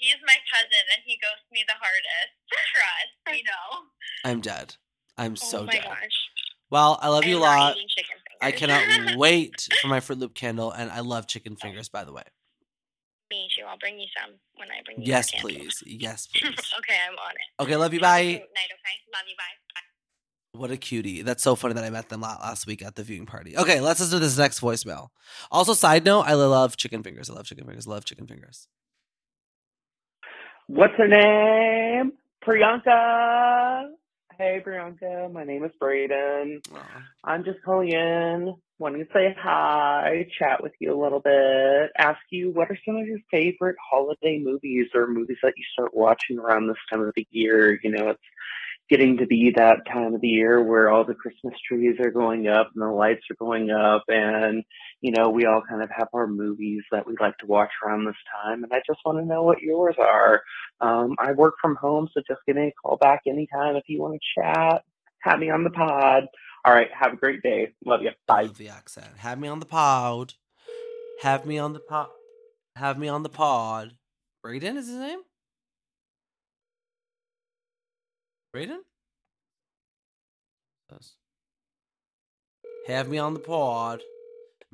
He's 0.00 0.16
my 0.26 0.36
cousin, 0.52 0.84
and 0.94 1.02
he 1.06 1.18
ghosts 1.22 1.46
me 1.50 1.64
the 1.66 1.74
hardest. 1.80 2.34
Trust, 2.74 3.38
you 3.38 3.44
know. 3.44 4.30
I'm 4.30 4.40
dead. 4.42 4.76
I'm 5.16 5.34
so 5.34 5.60
oh 5.60 5.64
my 5.64 5.72
dead. 5.72 5.84
gosh. 5.84 6.28
Well, 6.70 6.98
I 7.00 7.08
love 7.08 7.24
you 7.24 7.38
a 7.38 7.46
I'm 7.46 7.58
not 7.58 7.76
lot. 7.76 7.76
I 8.42 8.52
cannot 8.52 9.16
wait 9.16 9.68
for 9.80 9.88
my 9.88 10.00
Fruit 10.00 10.18
Loop 10.18 10.34
candle, 10.34 10.70
and 10.72 10.90
I 10.90 11.00
love 11.00 11.26
chicken 11.26 11.56
oh. 11.56 11.62
fingers, 11.62 11.88
by 11.88 12.04
the 12.04 12.12
way. 12.12 12.24
Me 13.30 13.48
too. 13.56 13.64
I'll 13.68 13.78
bring 13.78 13.98
you 13.98 14.06
some 14.20 14.34
when 14.56 14.68
I 14.70 14.82
bring 14.84 15.00
you. 15.00 15.06
Yes, 15.06 15.32
more 15.34 15.42
please. 15.42 15.82
Yes, 15.86 16.26
please. 16.34 16.44
okay, 16.78 16.96
I'm 17.08 17.14
on 17.18 17.32
it. 17.32 17.62
Okay, 17.62 17.76
love 17.76 17.92
you. 17.94 18.00
Bye. 18.00 18.22
Night, 18.22 18.32
okay. 18.32 18.96
Love 19.12 19.24
you. 19.28 19.34
Bye. 19.36 19.56
Bye. 19.74 20.58
What 20.60 20.70
a 20.70 20.76
cutie. 20.76 21.22
That's 21.22 21.42
so 21.42 21.56
funny 21.56 21.74
that 21.74 21.82
I 21.82 21.90
met 21.90 22.10
them 22.10 22.20
last 22.20 22.66
week 22.66 22.80
at 22.82 22.94
the 22.94 23.02
viewing 23.02 23.26
party. 23.26 23.56
Okay, 23.56 23.80
let's 23.80 23.98
listen 23.98 24.20
to 24.20 24.24
this 24.24 24.38
next 24.38 24.60
voicemail. 24.60 25.08
Also, 25.50 25.72
side 25.74 26.04
note, 26.04 26.22
I 26.22 26.34
love 26.34 26.76
chicken 26.76 27.02
fingers. 27.02 27.28
I 27.28 27.32
love 27.34 27.44
chicken 27.46 27.66
fingers. 27.66 27.88
I 27.88 27.90
love 27.90 28.04
chicken 28.04 28.26
fingers. 28.28 28.68
What's 30.68 30.94
her 30.96 31.08
name? 31.08 32.12
Priyanka. 32.46 33.88
Hey, 34.38 34.62
Priyanka. 34.64 35.32
My 35.32 35.42
name 35.44 35.64
is 35.64 35.72
Braden. 35.80 36.60
I'm 37.24 37.44
just 37.44 37.60
calling 37.64 37.90
in, 37.92 38.54
wanting 38.84 39.02
to 39.02 39.12
say 39.14 39.34
hi, 39.40 40.26
chat 40.38 40.62
with 40.62 40.72
you 40.78 40.92
a 40.92 41.02
little 41.02 41.18
bit, 41.18 41.90
ask 41.96 42.20
you 42.28 42.50
what 42.50 42.70
are 42.70 42.78
some 42.84 42.96
of 42.96 43.06
your 43.06 43.18
favorite 43.30 43.76
holiday 43.90 44.38
movies 44.38 44.88
or 44.94 45.06
movies 45.06 45.38
that 45.42 45.54
you 45.56 45.64
start 45.72 45.94
watching 45.94 46.38
around 46.38 46.66
this 46.66 46.76
time 46.90 47.00
of 47.00 47.10
the 47.16 47.26
year. 47.30 47.80
You 47.82 47.92
know, 47.92 48.10
it's 48.10 48.20
getting 48.90 49.16
to 49.16 49.26
be 49.26 49.50
that 49.56 49.86
time 49.90 50.12
of 50.12 50.20
the 50.20 50.28
year 50.28 50.62
where 50.62 50.90
all 50.90 51.02
the 51.02 51.14
Christmas 51.14 51.54
trees 51.66 51.96
are 51.98 52.10
going 52.10 52.46
up 52.46 52.72
and 52.74 52.82
the 52.82 52.86
lights 52.86 53.22
are 53.30 53.36
going 53.36 53.70
up 53.70 54.04
and 54.08 54.62
you 55.00 55.12
know, 55.12 55.30
we 55.30 55.46
all 55.46 55.62
kind 55.66 55.82
of 55.82 55.88
have 55.88 56.08
our 56.12 56.26
movies 56.26 56.82
that 56.92 57.06
we 57.06 57.14
like 57.18 57.38
to 57.38 57.46
watch 57.46 57.70
around 57.82 58.04
this 58.04 58.14
time 58.44 58.64
and 58.64 58.72
I 58.74 58.82
just 58.86 59.00
want 59.06 59.16
to 59.16 59.24
know 59.24 59.44
what 59.44 59.62
yours 59.62 59.96
are. 59.98 60.42
Um, 60.82 61.14
I 61.18 61.32
work 61.32 61.54
from 61.58 61.76
home, 61.76 62.10
so 62.12 62.20
just 62.28 62.42
give 62.46 62.56
me 62.56 62.66
a 62.66 62.72
call 62.82 62.98
back 62.98 63.22
anytime 63.26 63.76
if 63.76 63.84
you 63.86 64.02
want 64.02 64.20
to 64.20 64.42
chat. 64.42 64.82
Have 65.22 65.38
me 65.38 65.48
on 65.48 65.64
the 65.64 65.70
pod. 65.70 66.24
All 66.64 66.72
right, 66.72 66.88
have 66.92 67.12
a 67.12 67.16
great 67.16 67.42
day. 67.42 67.74
Love 67.84 68.02
you. 68.02 68.10
Bye. 68.26 68.42
Love 68.42 68.56
the 68.56 68.70
accent. 68.70 69.18
Have 69.18 69.38
me 69.38 69.48
on 69.48 69.60
the 69.60 69.66
pod. 69.66 70.34
Have 71.20 71.44
me 71.44 71.58
on 71.58 71.74
the 71.74 71.80
pod. 71.80 72.08
Have 72.76 72.98
me 72.98 73.08
on 73.08 73.22
the 73.22 73.28
pod. 73.28 73.92
Braden 74.42 74.76
is 74.76 74.88
his 74.88 74.96
name? 74.96 75.20
Braden? 78.52 78.82
Yes. 80.90 81.16
Have 82.86 83.08
me 83.08 83.18
on 83.18 83.34
the 83.34 83.40
pod. 83.40 84.02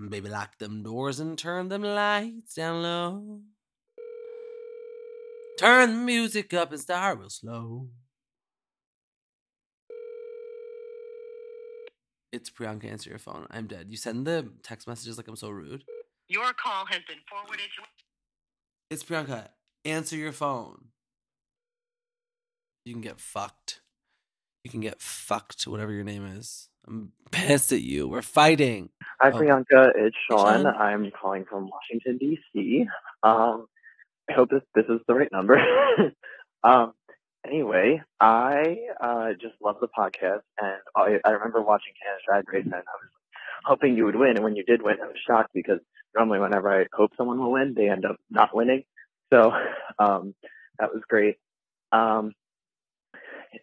Baby, 0.08 0.28
lock 0.28 0.58
them 0.58 0.82
doors 0.82 1.20
and 1.20 1.36
turn 1.36 1.68
them 1.68 1.82
lights 1.82 2.54
down 2.54 2.82
low. 2.82 3.40
Turn 5.58 5.90
the 5.90 6.04
music 6.04 6.54
up 6.54 6.72
and 6.72 6.80
start 6.80 7.18
real 7.18 7.28
slow. 7.28 7.88
It's 12.32 12.50
Priyanka. 12.50 12.84
Answer 12.90 13.10
your 13.10 13.18
phone. 13.18 13.46
I'm 13.50 13.66
dead. 13.66 13.86
You 13.88 13.96
send 13.96 14.26
the 14.26 14.48
text 14.62 14.86
messages 14.86 15.16
like 15.16 15.28
I'm 15.28 15.36
so 15.36 15.50
rude. 15.50 15.84
Your 16.28 16.52
call 16.52 16.86
has 16.86 17.00
been 17.08 17.18
forwarded 17.28 17.66
to. 17.76 17.82
It's 18.90 19.02
Priyanka. 19.02 19.48
Answer 19.84 20.16
your 20.16 20.32
phone. 20.32 20.86
You 22.84 22.94
can 22.94 23.02
get 23.02 23.20
fucked. 23.20 23.80
You 24.64 24.70
can 24.70 24.80
get 24.80 25.00
fucked, 25.00 25.66
whatever 25.66 25.92
your 25.92 26.04
name 26.04 26.24
is. 26.26 26.68
I'm 26.86 27.12
pissed 27.30 27.72
at 27.72 27.82
you. 27.82 28.08
We're 28.08 28.22
fighting. 28.22 28.90
Hi, 29.20 29.30
Oh. 29.30 29.38
Priyanka. 29.38 29.92
It's 29.96 30.16
Sean. 30.30 30.62
Sean. 30.62 30.66
I'm 30.66 31.10
calling 31.10 31.44
from 31.44 31.68
Washington, 31.68 32.18
D.C. 32.18 32.86
Um, 33.22 33.66
I 34.28 34.34
hope 34.34 34.50
this, 34.50 34.62
this 34.74 34.84
is 34.88 35.00
the 35.08 35.14
right 35.14 35.30
number. 35.32 35.58
um, 36.64 36.92
anyway, 37.46 38.02
I 38.20 38.76
uh, 39.00 39.32
just 39.40 39.54
love 39.62 39.76
the 39.80 39.88
podcast, 39.88 40.42
and 40.60 40.78
I, 40.96 41.18
I 41.24 41.30
remember 41.30 41.62
watching 41.62 41.92
Canada's 42.02 42.22
Drag 42.26 42.52
Race, 42.52 42.64
and 42.64 42.74
I 42.74 42.78
was 42.78 43.10
hoping 43.64 43.96
you 43.96 44.04
would 44.04 44.16
win. 44.16 44.36
And 44.36 44.44
when 44.44 44.56
you 44.56 44.64
did 44.64 44.82
win, 44.82 44.96
I 45.02 45.06
was 45.06 45.16
shocked 45.26 45.50
because 45.54 45.80
normally 46.14 46.40
whenever 46.40 46.80
I 46.80 46.86
hope 46.92 47.12
someone 47.16 47.38
will 47.38 47.52
win, 47.52 47.74
they 47.76 47.88
end 47.88 48.04
up 48.04 48.16
not 48.30 48.54
winning. 48.54 48.84
So 49.32 49.52
um, 49.98 50.34
that 50.78 50.92
was 50.92 51.02
great. 51.08 51.36
Um, 51.92 52.32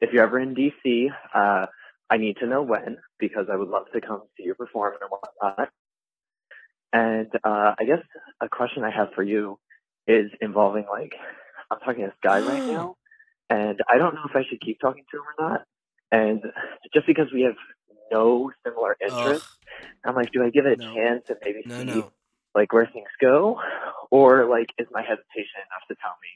if 0.01 0.11
you're 0.11 0.23
ever 0.23 0.39
in 0.39 0.55
DC, 0.55 1.07
uh, 1.33 1.67
I 2.09 2.17
need 2.17 2.37
to 2.37 2.47
know 2.47 2.61
when 2.61 2.97
because 3.19 3.47
I 3.51 3.55
would 3.55 3.69
love 3.69 3.85
to 3.93 4.01
come 4.01 4.23
see 4.37 4.43
you 4.43 4.55
perform 4.55 4.93
and 5.01 5.09
whatnot. 5.09 5.69
And 6.93 7.27
uh, 7.43 7.75
I 7.77 7.83
guess 7.85 8.01
a 8.41 8.49
question 8.49 8.83
I 8.83 8.91
have 8.91 9.09
for 9.13 9.23
you 9.23 9.59
is 10.07 10.31
involving 10.41 10.85
like 10.89 11.13
I'm 11.69 11.79
talking 11.79 12.03
to 12.03 12.07
this 12.07 12.15
guy 12.23 12.39
right 12.39 12.63
now, 12.71 12.95
and 13.49 13.79
I 13.89 13.97
don't 13.97 14.15
know 14.15 14.23
if 14.29 14.35
I 14.35 14.43
should 14.49 14.61
keep 14.61 14.79
talking 14.79 15.03
to 15.11 15.17
him 15.17 15.23
or 15.23 15.49
not. 15.49 15.61
And 16.11 16.41
just 16.93 17.05
because 17.07 17.27
we 17.33 17.41
have 17.43 17.55
no 18.11 18.51
similar 18.65 18.95
interests, 19.01 19.47
I'm 20.05 20.15
like, 20.15 20.31
do 20.31 20.43
I 20.43 20.49
give 20.49 20.65
it 20.65 20.79
a 20.79 20.81
chance 20.95 21.23
and 21.27 21.37
maybe 21.43 21.63
No, 21.65 21.77
see 21.79 21.85
no. 21.85 22.11
like 22.55 22.71
where 22.73 22.85
things 22.91 23.09
go, 23.21 23.59
or 24.11 24.45
like 24.45 24.67
is 24.77 24.87
my 24.91 25.01
hesitation 25.01 25.59
enough 25.67 25.87
to 25.89 25.95
tell 26.01 26.15
me? 26.21 26.29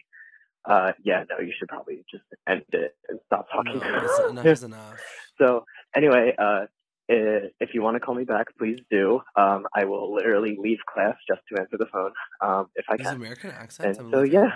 Uh, 0.64 0.92
yeah, 1.04 1.24
no, 1.30 1.40
you 1.44 1.54
should 1.58 1.70
probably 1.70 2.04
just 2.12 2.24
end 2.48 2.64
it 2.74 2.96
and 3.10 3.20
stop 3.26 3.48
talking. 3.52 3.80
No, 3.80 4.28
enough 4.30 4.46
is 4.46 4.64
enough. 4.64 5.00
So 5.38 5.66
anyway, 5.96 6.36
uh, 6.38 6.66
if 7.08 7.74
you 7.74 7.82
want 7.82 7.96
to 7.96 8.00
call 8.00 8.14
me 8.14 8.26
back, 8.26 8.48
please 8.60 8.80
do. 8.92 9.22
Um, 9.36 9.66
I 9.74 9.86
will 9.86 10.14
literally 10.14 10.56
leave 10.60 10.78
class 10.94 11.16
just 11.28 11.42
to 11.52 11.60
answer 11.60 11.78
the 11.80 11.88
phone 11.92 12.12
um, 12.42 12.68
if 12.76 12.86
I 12.90 12.98
can. 12.98 13.16
American 13.16 13.50
accents. 13.50 13.98
And 13.98 14.12
so 14.12 14.22
yeah. 14.22 14.52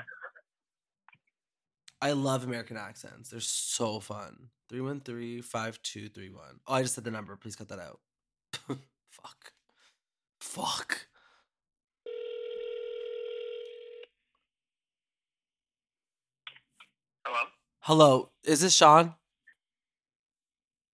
I 2.01 2.11
love 2.11 2.43
American 2.43 2.77
accents. 2.77 3.29
They're 3.29 3.39
so 3.39 3.99
fun. 3.99 4.49
313-5231. 4.71 6.31
Oh, 6.67 6.73
I 6.73 6.81
just 6.81 6.95
said 6.95 7.03
the 7.03 7.11
number. 7.11 7.35
Please 7.35 7.55
cut 7.55 7.69
that 7.69 7.79
out. 7.79 7.99
Fuck. 9.09 9.53
Fuck. 10.39 11.07
Hello? 17.25 17.39
Hello. 17.81 18.29
Is 18.43 18.61
this 18.61 18.75
Sean? 18.75 19.15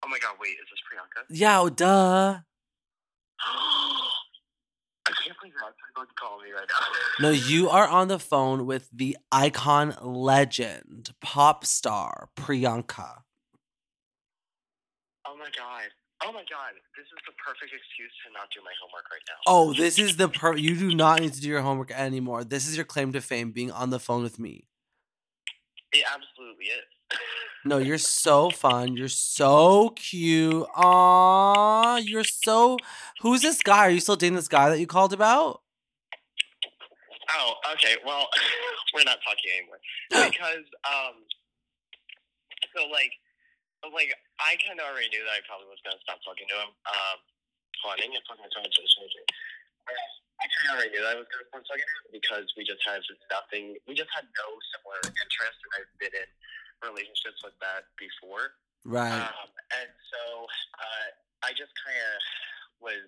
Oh 0.03 0.07
my 0.07 0.17
god, 0.19 0.35
wait, 0.41 0.49
is 0.49 0.67
this 0.71 0.81
Priyanka? 0.87 1.25
Yeah, 1.29 1.61
oh, 1.61 1.69
duh. 1.69 2.39
I 5.97 6.03
can't 6.03 6.07
believe 6.07 6.07
you're 6.07 6.07
actually 6.07 6.07
going 6.07 6.07
to 6.07 6.13
call 6.13 6.39
me 6.41 6.51
right 6.51 6.67
now. 6.69 6.85
No, 7.19 7.29
you 7.29 7.69
are 7.69 7.87
on 7.87 8.07
the 8.07 8.19
phone 8.19 8.65
with 8.65 8.89
the 8.91 9.17
icon 9.31 9.95
legend, 10.01 11.11
pop 11.21 11.65
star, 11.65 12.29
Priyanka. 12.37 13.21
Oh 15.27 15.37
my 15.37 15.49
god. 15.55 15.89
Oh 16.23 16.31
my 16.31 16.43
god. 16.49 16.73
This 16.95 17.05
is 17.05 17.19
the 17.25 17.33
perfect 17.43 17.71
excuse 17.73 18.11
to 18.25 18.33
not 18.33 18.49
do 18.53 18.61
my 18.63 18.71
homework 18.81 19.05
right 19.11 19.21
now. 19.27 19.35
Oh, 19.47 19.73
this 19.73 19.97
is 19.99 20.17
the 20.17 20.29
per 20.29 20.55
you 20.55 20.75
do 20.75 20.93
not 20.95 21.19
need 21.21 21.33
to 21.33 21.41
do 21.41 21.47
your 21.47 21.61
homework 21.61 21.91
anymore. 21.91 22.43
This 22.43 22.67
is 22.67 22.75
your 22.75 22.85
claim 22.85 23.11
to 23.13 23.21
fame 23.21 23.51
being 23.51 23.71
on 23.71 23.89
the 23.89 23.99
phone 23.99 24.23
with 24.23 24.39
me. 24.39 24.65
It 25.91 26.03
absolutely 26.11 26.65
is. 26.65 26.85
No, 27.63 27.77
you're 27.77 27.99
so 27.99 28.49
fun. 28.49 28.97
You're 28.97 29.07
so 29.07 29.89
cute. 29.95 30.65
Aw, 30.75 31.97
you're 31.97 32.23
so. 32.23 32.77
Who's 33.21 33.43
this 33.43 33.61
guy? 33.61 33.85
Are 33.85 33.91
you 33.91 33.99
still 33.99 34.15
dating 34.15 34.35
this 34.35 34.47
guy 34.47 34.69
that 34.69 34.79
you 34.79 34.87
called 34.87 35.13
about? 35.13 35.61
Oh, 37.37 37.55
okay. 37.77 37.95
Well, 38.03 38.27
we're 38.93 39.07
not 39.07 39.19
talking 39.23 39.49
anymore 39.55 39.81
because 40.31 40.67
um, 40.83 41.23
so 42.75 42.87
like, 42.91 43.13
like 43.83 44.13
I 44.39 44.57
kind 44.61 44.77
of 44.79 44.85
already 44.87 45.09
knew 45.09 45.23
that 45.25 45.39
I 45.39 45.41
probably 45.47 45.67
was 45.71 45.81
gonna 45.83 46.01
stop 46.03 46.21
talking 46.23 46.47
to 46.49 46.57
him. 46.57 46.71
Um, 46.87 47.17
hold 47.81 47.97
on, 47.97 48.03
I 48.03 48.07
need 48.07 48.19
to 48.19 48.25
plug 48.27 48.39
my 48.39 48.49
phone 48.53 48.67
into 48.67 48.81
the 48.81 48.91
charger. 48.91 49.25
I 50.41 50.45
kind 50.49 50.67
of 50.69 50.73
already 50.77 50.91
knew 50.93 51.03
that 51.05 51.13
I 51.13 51.19
was 51.19 51.29
gonna 51.29 51.47
stop 51.49 51.63
talking 51.65 51.85
to 51.85 51.95
him 52.07 52.13
because 52.17 52.45
we 52.57 52.65
just 52.65 52.81
had 52.85 53.01
nothing. 53.29 53.77
We 53.85 53.93
just 53.93 54.11
had 54.13 54.25
no 54.25 54.47
similar 54.77 55.01
interests, 55.05 55.61
and 55.61 55.71
I've 55.81 55.93
been 56.01 56.13
in 56.13 56.29
relationships 56.81 57.41
with 57.45 57.57
that 57.61 57.89
before. 57.97 58.57
Right. 58.81 59.13
Um, 59.13 59.49
and 59.77 59.91
so 60.09 60.21
uh, 60.81 61.07
I 61.45 61.53
just 61.53 61.69
kind 61.85 61.97
of 61.97 62.17
was 62.81 63.05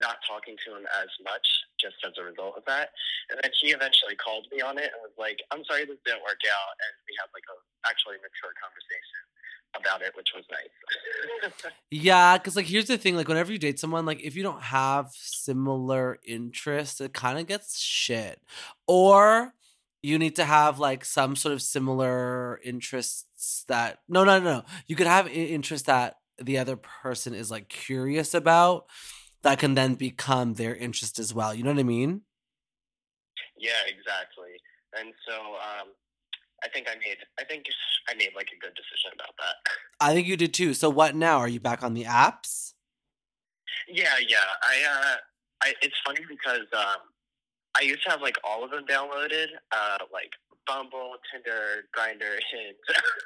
not 0.00 0.22
talking 0.26 0.54
to 0.66 0.78
him 0.78 0.84
as 1.02 1.10
much 1.22 1.46
just 1.80 1.98
as 2.06 2.14
a 2.18 2.24
result 2.24 2.54
of 2.58 2.64
that. 2.66 2.94
And 3.30 3.38
then 3.42 3.50
he 3.60 3.74
eventually 3.74 4.14
called 4.14 4.46
me 4.50 4.62
on 4.62 4.78
it 4.78 4.90
and 4.94 4.98
was 5.02 5.14
like, 5.18 5.38
I'm 5.50 5.64
sorry 5.64 5.84
this 5.86 5.98
didn't 6.06 6.22
work 6.22 6.42
out. 6.46 6.72
And 6.78 6.92
we 7.06 7.14
had 7.18 7.30
like 7.34 7.46
a 7.50 7.56
actually 7.86 8.18
mature 8.22 8.54
conversation 8.58 9.22
about 9.76 10.02
it, 10.02 10.12
which 10.16 10.30
was 10.34 10.44
nice. 10.50 10.74
Yeah, 11.90 12.36
because 12.36 12.54
like 12.54 12.66
here's 12.66 12.86
the 12.86 12.98
thing: 12.98 13.16
like 13.16 13.28
whenever 13.28 13.50
you 13.50 13.58
date 13.58 13.78
someone, 13.80 14.04
like 14.04 14.20
if 14.20 14.36
you 14.36 14.42
don't 14.42 14.62
have 14.62 15.08
similar 15.12 16.18
interests, 16.26 17.00
it 17.00 17.14
kind 17.14 17.38
of 17.38 17.46
gets 17.46 17.78
shit. 17.80 18.40
Or 18.86 19.54
you 20.02 20.18
need 20.18 20.36
to 20.36 20.44
have 20.44 20.78
like 20.78 21.04
some 21.04 21.34
sort 21.34 21.54
of 21.54 21.62
similar 21.62 22.60
interests 22.62 23.64
that 23.68 24.00
no, 24.08 24.24
no, 24.24 24.38
no, 24.38 24.44
no. 24.44 24.64
You 24.86 24.96
could 24.96 25.06
have 25.06 25.28
interests 25.28 25.86
that 25.86 26.16
the 26.38 26.58
other 26.58 26.76
person 26.76 27.34
is 27.34 27.50
like 27.50 27.68
curious 27.68 28.34
about 28.34 28.84
that 29.42 29.58
can 29.58 29.74
then 29.74 29.94
become 29.94 30.54
their 30.54 30.74
interest 30.74 31.18
as 31.18 31.32
well. 31.32 31.54
You 31.54 31.62
know 31.62 31.70
what 31.70 31.80
I 31.80 31.84
mean? 31.84 32.22
yeah, 33.60 33.82
exactly. 33.86 34.54
And 34.98 35.12
so 35.26 35.34
um, 35.34 35.88
I 36.64 36.68
think 36.68 36.88
I 36.88 36.94
made 36.94 37.18
I 37.38 37.44
think 37.44 37.64
I 38.08 38.14
made 38.14 38.30
like 38.34 38.48
a 38.54 38.58
good 38.58 38.74
decision 38.74 39.10
about 39.14 39.34
that. 39.38 39.56
I 40.00 40.14
think 40.14 40.26
you 40.26 40.36
did 40.36 40.54
too. 40.54 40.74
So 40.74 40.88
what 40.88 41.14
now? 41.14 41.38
Are 41.38 41.48
you 41.48 41.60
back 41.60 41.82
on 41.82 41.94
the 41.94 42.04
apps? 42.04 42.72
Yeah, 43.88 44.14
yeah. 44.26 44.38
I 44.62 44.76
uh 44.88 45.16
I 45.62 45.74
it's 45.82 45.96
funny 46.06 46.20
because 46.28 46.66
um 46.72 47.02
I 47.76 47.82
used 47.82 48.02
to 48.04 48.10
have 48.10 48.22
like 48.22 48.36
all 48.44 48.64
of 48.64 48.70
them 48.70 48.84
downloaded, 48.88 49.48
uh 49.72 49.98
like 50.12 50.30
Bumble, 50.66 51.14
Tinder, 51.30 51.84
Grindr, 51.96 52.38
Hinge. 52.52 52.76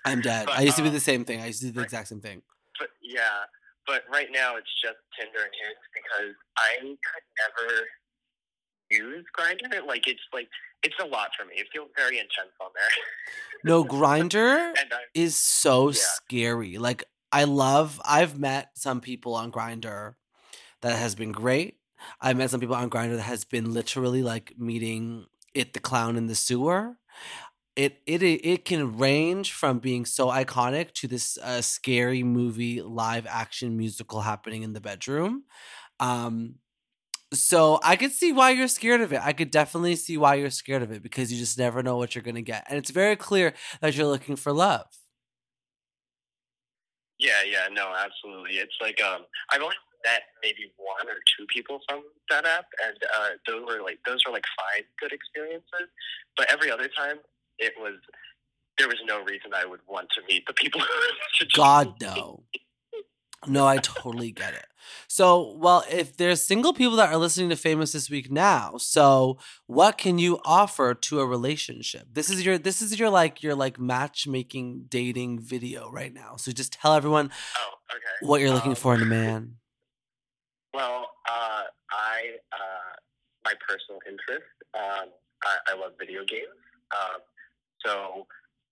I'm 0.05 0.20
dead. 0.20 0.46
But, 0.46 0.59
I 0.59 0.62
used 0.62 0.77
to 0.77 0.83
be 0.83 0.88
um, 0.88 0.94
the 0.94 1.01
same 1.01 1.25
thing. 1.25 1.40
I 1.40 1.46
used 1.46 1.61
to 1.61 1.66
do 1.66 1.72
the 1.72 1.83
exact 1.83 2.09
same 2.09 2.20
thing. 2.20 2.42
But 2.79 2.88
yeah, 3.03 3.46
but 3.87 4.03
right 4.12 4.29
now 4.33 4.57
it's 4.57 4.71
just 4.83 4.97
Tinder 5.18 5.38
and 5.45 5.55
Hinge 5.55 5.85
because 5.95 6.35
I 6.57 6.77
could 6.81 7.27
never 7.40 7.85
use 8.90 9.25
Grindr. 9.38 9.87
Like 9.87 10.07
it's 10.07 10.21
like 10.33 10.49
it's 10.83 10.97
a 11.01 11.07
lot 11.07 11.31
for 11.38 11.45
me. 11.45 11.55
It 11.57 11.66
feels 11.73 11.88
very 11.97 12.18
intense 12.18 12.53
on 12.61 12.71
there. 12.75 12.88
No, 13.64 13.85
Grindr 13.85 14.75
is 15.14 15.37
so 15.37 15.90
Yeah. 15.90 15.95
scary. 15.95 16.79
Like 16.79 17.05
I 17.31 17.45
love 17.45 18.01
I've 18.05 18.37
met 18.37 18.71
some 18.75 19.01
people 19.01 19.35
on 19.37 19.53
Grindr 19.53 20.16
that 20.81 20.99
has 20.99 21.14
been 21.14 21.31
great. 21.31 21.77
I've 22.21 22.37
met 22.37 22.51
some 22.51 22.59
people 22.59 22.75
on 22.75 22.90
Grindr 22.90 23.14
that 23.16 23.23
has 23.23 23.45
been 23.45 23.73
literally 23.73 24.23
like 24.23 24.55
meeting 24.59 25.27
it 25.55 25.75
the 25.75 25.79
clown 25.81 26.16
in 26.16 26.27
the 26.27 26.35
sewer. 26.35 26.97
It 27.74 28.02
it 28.06 28.22
it 28.22 28.64
can 28.66 28.98
range 28.98 29.52
from 29.52 29.78
being 29.78 30.04
so 30.04 30.26
iconic 30.28 30.92
to 30.94 31.08
this 31.08 31.38
uh, 31.38 31.62
scary 31.62 32.22
movie 32.22 32.82
live 32.82 33.26
action 33.26 33.76
musical 33.78 34.20
happening 34.20 34.62
in 34.62 34.74
the 34.74 34.80
bedroom. 34.80 35.44
Um 36.00 36.56
so 37.35 37.80
I 37.82 37.96
could 37.96 38.12
see 38.12 38.32
why 38.32 38.50
you're 38.50 38.68
scared 38.68 39.00
of 39.00 39.12
it. 39.12 39.20
I 39.22 39.32
could 39.32 39.50
definitely 39.50 39.96
see 39.96 40.18
why 40.18 40.37
you're 40.37 40.50
scared 40.50 40.82
of 40.82 40.92
it 40.92 41.02
because 41.02 41.32
you 41.32 41.38
just 41.38 41.58
never 41.58 41.82
know 41.82 41.96
what 41.96 42.14
you're 42.14 42.22
going 42.22 42.37
to 42.37 42.42
get. 42.42 42.66
And 42.68 42.78
it's 42.78 42.90
very 42.90 43.16
clear 43.16 43.54
that 43.80 43.96
you're 43.96 44.06
looking 44.06 44.37
for 44.37 44.52
love. 44.52 44.87
Yeah, 47.18 47.42
yeah, 47.46 47.68
no, 47.70 47.94
absolutely. 47.94 48.56
It's 48.58 48.74
like 48.80 49.00
um, 49.02 49.22
I've 49.52 49.62
only 49.62 49.76
met 50.04 50.22
maybe 50.42 50.72
one 50.76 51.08
or 51.08 51.20
two 51.38 51.46
people 51.46 51.80
from 51.88 52.02
that 52.30 52.44
app, 52.44 52.66
and 52.85 52.96
uh, 53.16 53.28
those 53.46 53.62
were 53.66 53.82
like 53.82 54.00
those 54.06 54.24
were 54.26 54.32
like 54.32 54.44
fine, 54.58 54.85
good 54.98 55.12
experiences. 55.12 55.88
But 56.37 56.50
every 56.50 56.70
other 56.70 56.88
time, 56.88 57.18
it 57.62 57.75
was 57.79 57.94
there 58.79 58.88
was 58.88 58.98
no 59.07 59.22
reason 59.22 59.53
I 59.55 59.64
would 59.64 59.81
want 59.87 60.09
to 60.16 60.22
meet 60.29 60.46
the 60.46 60.55
people. 60.55 60.81
who 61.40 61.46
God 61.55 61.94
no. 62.01 62.44
No, 63.46 63.66
I 63.66 63.79
totally 63.79 64.31
get 64.31 64.55
it. 64.55 64.66
So, 65.09 65.57
well, 65.57 65.85
if 65.90 66.16
there's 66.16 66.46
single 66.46 66.72
people 66.72 66.94
that 66.96 67.12
are 67.12 67.16
listening 67.18 67.48
to 67.51 67.57
Famous 67.57 67.90
this 67.92 68.09
week 68.09 68.31
now, 68.31 68.77
so 68.79 69.37
what 69.66 69.98
can 69.98 70.18
you 70.20 70.38
offer 70.44 70.94
to 70.94 71.18
a 71.20 71.27
relationship? 71.27 72.07
This 72.12 72.31
is 72.31 72.44
your 72.46 72.57
this 72.57 72.81
is 72.81 72.98
your 73.01 73.11
like 73.11 73.42
your 73.42 73.57
like 73.57 73.81
matchmaking 73.81 74.87
dating 74.88 75.40
video 75.40 75.90
right 75.90 76.14
now. 76.14 76.37
So 76.37 76.53
just 76.53 76.72
tell 76.75 76.94
everyone 76.94 77.31
Oh, 77.59 77.70
okay. 77.96 78.27
what 78.29 78.40
you're 78.40 78.53
looking 78.53 78.72
Um, 78.72 78.77
for 78.77 78.94
in 78.94 79.03
a 79.03 79.07
man. 79.07 79.57
Well, 80.75 81.11
uh, 81.29 81.64
I 81.90 82.37
uh, 82.51 82.92
my 83.44 83.53
personal 83.68 84.01
interest. 84.09 84.48
Um, 84.72 85.09
I, 85.44 85.57
I 85.68 85.75
love 85.79 85.92
video 85.98 86.25
games. 86.25 86.48
Um, 86.96 87.20
so 87.85 88.27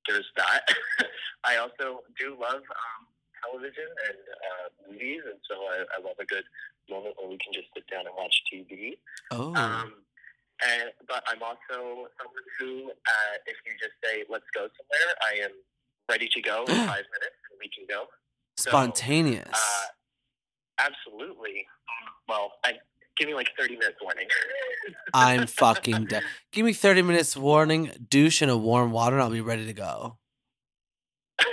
there's 0.08 0.28
that. 0.36 0.62
I 1.44 1.56
also 1.56 2.00
do 2.18 2.36
love 2.40 2.62
um, 2.62 3.02
television 3.44 3.88
and 4.08 4.18
uh, 4.18 4.66
movies, 4.90 5.22
and 5.24 5.40
so 5.48 5.54
I, 5.56 5.84
I 5.96 6.02
love 6.02 6.16
a 6.20 6.26
good 6.26 6.44
moment 6.88 7.14
where 7.18 7.28
we 7.28 7.38
can 7.38 7.52
just 7.52 7.68
sit 7.74 7.86
down 7.90 8.06
and 8.06 8.14
watch 8.16 8.42
TV. 8.52 8.98
Oh. 9.30 9.54
Um, 9.54 9.92
and 10.60 10.90
but 11.08 11.24
I'm 11.26 11.42
also 11.42 12.10
someone 12.18 12.48
who, 12.58 12.90
uh, 12.90 13.34
if 13.46 13.56
you 13.64 13.72
just 13.80 13.96
say 14.04 14.24
let's 14.28 14.44
go 14.54 14.68
somewhere, 14.68 15.10
I 15.24 15.44
am 15.44 15.52
ready 16.08 16.28
to 16.28 16.40
go 16.42 16.64
in 16.64 16.74
five 16.90 17.06
minutes, 17.08 17.40
and 17.50 17.58
we 17.58 17.70
can 17.72 17.86
go. 17.88 18.04
So, 18.58 18.70
Spontaneous. 18.70 19.48
uh, 19.52 19.86
absolutely. 20.78 21.66
Well, 22.28 22.52
I 22.64 22.74
give 23.20 23.28
me 23.28 23.34
like 23.34 23.50
thirty 23.56 23.76
minutes 23.76 23.98
warning. 24.02 24.26
I'm 25.14 25.46
fucking 25.46 26.06
dead. 26.06 26.22
Give 26.52 26.64
me 26.64 26.72
30 26.72 27.02
minutes 27.02 27.36
warning, 27.36 27.90
douche 28.08 28.42
in 28.42 28.48
a 28.48 28.56
warm 28.56 28.90
water, 28.92 29.16
and 29.16 29.22
I'll 29.22 29.30
be 29.30 29.40
ready 29.40 29.66
to 29.66 29.72
go. 29.72 30.16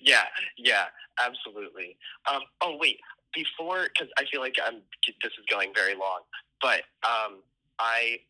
yeah, 0.00 0.24
yeah, 0.56 0.84
absolutely. 1.24 1.96
Um, 2.32 2.40
oh 2.62 2.76
wait, 2.80 2.98
before 3.34 3.88
because 3.92 4.08
I 4.18 4.24
feel 4.30 4.40
like 4.40 4.56
I'm 4.64 4.80
this 5.06 5.32
is 5.38 5.44
going 5.50 5.72
very 5.74 5.94
long, 5.94 6.20
but 6.60 6.82
um, 7.06 7.42
I 7.78 8.20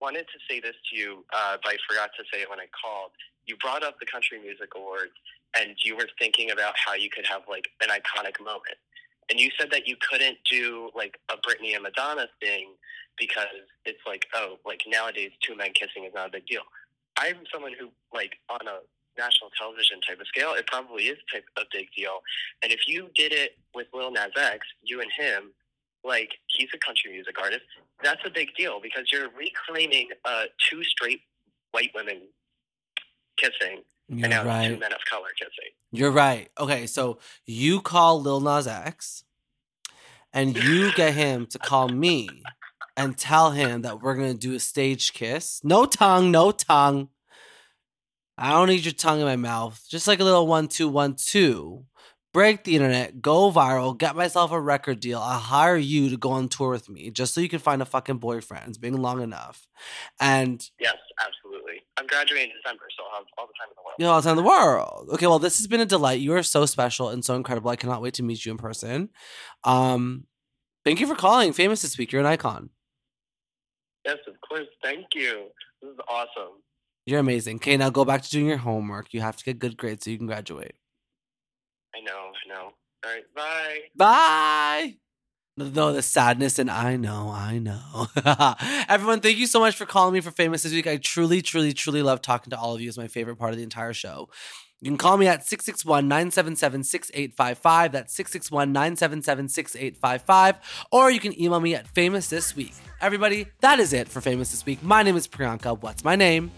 wanted 0.00 0.26
to 0.32 0.38
say 0.48 0.60
this 0.60 0.74
to 0.90 0.96
you, 0.96 1.24
uh, 1.34 1.58
but 1.62 1.72
I 1.72 1.76
forgot 1.88 2.10
to 2.16 2.24
say 2.32 2.42
it 2.42 2.50
when 2.50 2.60
I 2.60 2.66
called. 2.72 3.10
You 3.46 3.56
brought 3.56 3.82
up 3.82 3.98
the 4.00 4.06
Country 4.06 4.40
Music 4.40 4.70
Awards, 4.76 5.12
and 5.58 5.76
you 5.84 5.96
were 5.96 6.08
thinking 6.18 6.50
about 6.50 6.74
how 6.76 6.94
you 6.94 7.10
could 7.10 7.26
have 7.26 7.42
like 7.48 7.68
an 7.82 7.88
iconic 7.88 8.42
moment, 8.42 8.78
and 9.30 9.40
you 9.40 9.50
said 9.58 9.70
that 9.70 9.86
you 9.86 9.96
couldn't 10.10 10.38
do 10.50 10.90
like 10.94 11.18
a 11.30 11.36
Britney 11.36 11.74
and 11.74 11.82
Madonna 11.82 12.26
thing 12.40 12.74
because 13.18 13.46
it's 13.84 14.00
like 14.06 14.26
oh, 14.34 14.56
like 14.66 14.82
nowadays 14.86 15.30
two 15.40 15.56
men 15.56 15.72
kissing 15.74 16.04
is 16.04 16.12
not 16.14 16.28
a 16.28 16.32
big 16.32 16.46
deal. 16.46 16.62
I'm 17.16 17.36
someone 17.52 17.72
who 17.78 17.88
like 18.12 18.32
on 18.48 18.66
a 18.66 18.80
national 19.18 19.50
television 19.58 20.00
type 20.00 20.20
of 20.20 20.26
scale, 20.26 20.52
it 20.54 20.66
probably 20.66 21.04
is 21.04 21.18
type 21.32 21.44
a 21.56 21.62
big 21.72 21.88
deal. 21.96 22.22
And 22.62 22.72
if 22.72 22.80
you 22.86 23.08
did 23.14 23.32
it 23.32 23.58
with 23.74 23.86
Lil 23.92 24.10
Nas 24.10 24.32
X, 24.36 24.66
you 24.82 25.00
and 25.00 25.10
him, 25.16 25.52
like 26.04 26.30
he's 26.46 26.68
a 26.74 26.78
country 26.78 27.12
music 27.12 27.40
artist, 27.40 27.64
that's 28.02 28.22
a 28.24 28.30
big 28.30 28.48
deal 28.56 28.80
because 28.80 29.12
you're 29.12 29.28
reclaiming 29.36 30.08
uh, 30.24 30.44
two 30.68 30.82
straight 30.84 31.20
white 31.72 31.90
women 31.94 32.22
kissing, 33.36 33.82
You're 34.10 34.24
and 34.24 34.30
now 34.30 34.44
right. 34.44 34.68
two 34.68 34.76
men 34.76 34.92
of 34.92 34.98
color 35.08 35.28
kissing. 35.38 35.72
You're 35.92 36.10
right. 36.10 36.48
Okay, 36.58 36.86
so 36.86 37.20
you 37.46 37.80
call 37.80 38.20
Lil 38.20 38.40
Nas 38.40 38.66
X, 38.66 39.22
and 40.32 40.56
you 40.56 40.92
get 40.94 41.14
him 41.14 41.46
to 41.46 41.58
call 41.58 41.88
me 41.88 42.28
and 42.96 43.16
tell 43.16 43.52
him 43.52 43.82
that 43.82 44.02
we're 44.02 44.16
gonna 44.16 44.34
do 44.34 44.54
a 44.54 44.60
stage 44.60 45.12
kiss. 45.12 45.60
No 45.62 45.86
tongue, 45.86 46.30
no 46.32 46.50
tongue. 46.50 47.08
I 48.36 48.50
don't 48.50 48.68
need 48.68 48.84
your 48.84 48.92
tongue 48.92 49.20
in 49.20 49.26
my 49.26 49.36
mouth. 49.36 49.80
Just 49.88 50.08
like 50.08 50.18
a 50.18 50.24
little 50.24 50.46
one 50.46 50.66
two 50.66 50.88
one 50.88 51.14
two. 51.14 51.84
Break 52.32 52.62
the 52.62 52.76
internet, 52.76 53.20
go 53.20 53.50
viral, 53.50 53.98
get 53.98 54.14
myself 54.14 54.52
a 54.52 54.60
record 54.60 55.00
deal. 55.00 55.18
I'll 55.18 55.40
hire 55.40 55.76
you 55.76 56.10
to 56.10 56.16
go 56.16 56.30
on 56.30 56.48
tour 56.48 56.70
with 56.70 56.88
me 56.88 57.10
just 57.10 57.34
so 57.34 57.40
you 57.40 57.48
can 57.48 57.58
find 57.58 57.82
a 57.82 57.84
fucking 57.84 58.18
boyfriend. 58.18 58.68
It's 58.68 58.78
been 58.78 59.02
long 59.02 59.20
enough. 59.20 59.66
And 60.20 60.64
Yes, 60.78 60.94
absolutely. 61.18 61.39
I'm 61.96 62.06
graduating 62.06 62.50
in 62.50 62.56
December, 62.62 62.84
so 62.96 63.04
I'll 63.04 63.18
have 63.18 63.26
all 63.38 63.46
the 63.46 63.52
time 63.58 63.68
in 63.70 63.74
the 63.76 63.82
world. 63.82 63.94
you 63.98 64.04
know, 64.04 64.12
all 64.12 64.20
the 64.20 64.28
time 64.28 64.38
in 64.38 64.44
the 64.44 64.48
world. 64.48 65.08
Okay, 65.14 65.26
well, 65.26 65.38
this 65.38 65.58
has 65.58 65.66
been 65.66 65.80
a 65.80 65.86
delight. 65.86 66.20
You 66.20 66.34
are 66.34 66.42
so 66.42 66.66
special 66.66 67.08
and 67.10 67.24
so 67.24 67.34
incredible. 67.34 67.70
I 67.70 67.76
cannot 67.76 68.02
wait 68.02 68.14
to 68.14 68.22
meet 68.22 68.44
you 68.44 68.52
in 68.52 68.58
person. 68.58 69.10
Um, 69.64 70.24
thank 70.84 71.00
you 71.00 71.06
for 71.06 71.14
calling. 71.14 71.52
Famous 71.52 71.82
this 71.82 71.98
week. 71.98 72.12
You're 72.12 72.20
an 72.20 72.26
icon. 72.26 72.70
Yes, 74.04 74.18
of 74.26 74.34
course. 74.48 74.66
Thank 74.82 75.06
you. 75.14 75.46
This 75.82 75.92
is 75.92 75.98
awesome. 76.08 76.62
You're 77.06 77.20
amazing. 77.20 77.56
Okay, 77.56 77.76
now 77.76 77.90
go 77.90 78.04
back 78.04 78.22
to 78.22 78.30
doing 78.30 78.46
your 78.46 78.58
homework. 78.58 79.12
You 79.12 79.20
have 79.20 79.36
to 79.36 79.44
get 79.44 79.58
good 79.58 79.76
grades 79.76 80.04
so 80.04 80.10
you 80.10 80.18
can 80.18 80.26
graduate. 80.26 80.74
I 81.94 82.00
know. 82.00 82.32
I 82.32 82.48
know. 82.48 82.72
All 83.04 83.10
right. 83.10 83.24
Bye. 83.34 83.78
Bye. 83.96 84.96
No, 85.56 85.92
the 85.92 86.00
sadness, 86.00 86.58
and 86.58 86.70
I 86.70 86.96
know, 86.96 87.28
I 87.28 87.58
know. 87.58 88.06
Everyone, 88.88 89.20
thank 89.20 89.36
you 89.36 89.46
so 89.46 89.60
much 89.60 89.76
for 89.76 89.84
calling 89.84 90.14
me 90.14 90.20
for 90.20 90.30
Famous 90.30 90.62
this 90.62 90.72
week. 90.72 90.86
I 90.86 90.96
truly, 90.96 91.42
truly, 91.42 91.72
truly 91.72 92.02
love 92.02 92.22
talking 92.22 92.50
to 92.50 92.58
all 92.58 92.74
of 92.74 92.80
you. 92.80 92.88
It's 92.88 92.96
my 92.96 93.08
favorite 93.08 93.36
part 93.36 93.50
of 93.50 93.58
the 93.58 93.62
entire 93.62 93.92
show. 93.92 94.28
You 94.80 94.90
can 94.90 94.96
call 94.96 95.18
me 95.18 95.26
at 95.26 95.46
661 95.46 96.08
977 96.08 96.84
6855. 96.84 97.92
That's 97.92 98.14
661 98.14 98.72
977 98.72 99.48
6855. 99.48 100.86
Or 100.90 101.10
you 101.10 101.20
can 101.20 101.38
email 101.38 101.60
me 101.60 101.74
at 101.74 101.86
famous 101.88 102.30
this 102.30 102.56
week. 102.56 102.72
Everybody, 103.00 103.46
that 103.60 103.78
is 103.78 103.92
it 103.92 104.08
for 104.08 104.22
Famous 104.22 104.52
this 104.52 104.64
week. 104.64 104.82
My 104.82 105.02
name 105.02 105.16
is 105.16 105.28
Priyanka. 105.28 105.78
What's 105.82 106.04
my 106.04 106.16
name? 106.16 106.50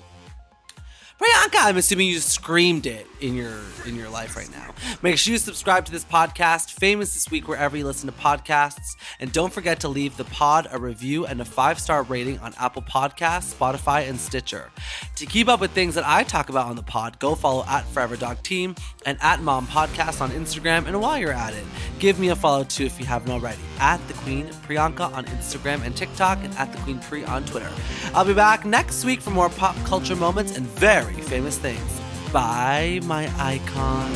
Priyanka, 1.20 1.66
I'm 1.66 1.77
assuming 1.77 2.09
you 2.09 2.18
screamed 2.18 2.87
it 2.87 3.07
in 3.20 3.37
your 3.37 3.61
in 3.87 3.94
your 3.96 4.09
life 4.09 4.37
right 4.37 4.51
now. 4.51 4.75
Make 5.03 5.18
sure 5.18 5.33
you 5.33 5.38
subscribe 5.38 5.85
to 5.85 5.92
this 5.92 6.05
podcast, 6.05 6.72
famous 6.72 7.14
this 7.14 7.31
week 7.31 7.46
wherever 7.46 7.77
you 7.77 7.85
listen 7.85 8.11
to 8.11 8.18
podcasts, 8.18 8.96
and 9.20 9.33
don't 9.33 9.53
forget 9.53 9.79
to 9.81 9.88
leave 9.88 10.16
the 10.16 10.25
pod 10.25 10.66
a 10.72 10.79
review 10.79 11.25
and 11.27 11.40
a 11.40 11.44
five 11.44 11.79
star 11.79 12.03
rating 12.03 12.38
on 12.40 12.55
Apple 12.59 12.83
Podcasts, 12.83 13.55
Spotify, 13.55 14.09
and 14.09 14.18
Stitcher. 14.18 14.70
To 15.16 15.27
keep 15.27 15.48
up 15.48 15.61
with 15.61 15.70
things 15.72 15.94
that 15.94 16.07
I 16.07 16.25
talk 16.25 16.48
about 16.48 16.66
on 16.66 16.77
the 16.77 16.83
pod, 16.83 17.18
go 17.20 17.35
follow 17.35 17.64
at 17.68 17.87
Forever 17.87 18.16
Dog 18.16 18.42
Team 18.42 18.75
and 19.07 19.18
at 19.20 19.40
Mom 19.40 19.66
Podcast 19.66 20.20
on 20.20 20.31
Instagram. 20.31 20.87
And 20.87 21.01
while 21.01 21.18
you're 21.18 21.33
at 21.33 21.55
it, 21.55 21.64
give 21.98 22.18
me 22.18 22.29
a 22.29 22.37
follow 22.37 22.64
too 22.64 22.85
if 22.85 22.98
you 22.98 23.07
haven't 23.07 23.31
already 23.31 23.61
at 23.79 24.07
the 24.09 24.14
Queen 24.14 24.46
Priyanka 24.66 25.12
on 25.12 25.25
Instagram 25.27 25.85
and 25.85 25.96
TikTok, 25.96 26.38
and 26.42 26.53
at 26.57 26.72
the 26.72 26.79
Queen 26.79 26.98
Pri 26.98 27.25
on 27.25 27.44
Twitter. 27.44 27.70
I'll 28.14 28.25
be 28.25 28.35
back 28.35 28.64
next 28.64 29.05
week 29.05 29.20
for 29.20 29.31
more 29.31 29.48
pop 29.51 29.77
culture 29.85 30.16
moments 30.16 30.57
and 30.57 30.66
very 30.66 31.12
famous 31.20 31.59
things. 31.59 32.01
Bye, 32.33 33.01
my 33.05 33.31
icon. 33.38 34.12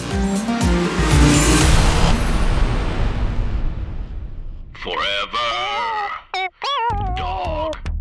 Forever. 4.82 5.85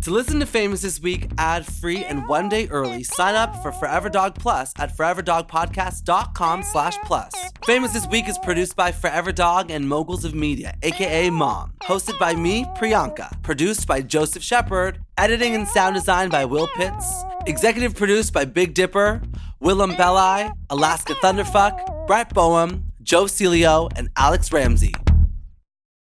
To 0.06 0.12
listen 0.12 0.38
to 0.38 0.46
Famous 0.46 0.82
This 0.82 1.00
Week 1.00 1.28
ad 1.36 1.66
free 1.66 2.04
and 2.04 2.28
one 2.28 2.48
day 2.48 2.68
early, 2.68 3.02
sign 3.02 3.34
up 3.34 3.60
for 3.60 3.72
Forever 3.72 4.08
Dog 4.08 4.36
Plus 4.36 4.72
at 4.78 4.96
foreverdogpodcast.com 4.96 6.62
slash 6.62 6.96
plus. 6.98 7.32
Famous 7.64 7.92
This 7.92 8.06
Week 8.06 8.28
is 8.28 8.38
produced 8.38 8.76
by 8.76 8.92
Forever 8.92 9.32
Dog 9.32 9.72
and 9.72 9.88
Moguls 9.88 10.24
of 10.24 10.32
Media, 10.32 10.76
aka 10.84 11.28
Mom. 11.30 11.72
Hosted 11.82 12.16
by 12.20 12.36
me, 12.36 12.66
Priyanka. 12.76 13.42
Produced 13.42 13.88
by 13.88 14.00
Joseph 14.00 14.44
Shepard. 14.44 15.00
Editing 15.18 15.56
and 15.56 15.66
sound 15.66 15.96
design 15.96 16.28
by 16.28 16.44
Will 16.44 16.68
Pitts. 16.76 17.24
Executive 17.48 17.96
produced 17.96 18.32
by 18.32 18.44
Big 18.44 18.74
Dipper, 18.74 19.20
Willam 19.60 19.96
Belli, 19.96 20.52
Alaska 20.70 21.14
Thunderfuck, 21.14 22.06
Brett 22.06 22.32
Boehm, 22.32 22.84
Joe 23.02 23.24
Celio, 23.24 23.90
and 23.96 24.08
Alex 24.16 24.52
Ramsey. 24.52 24.94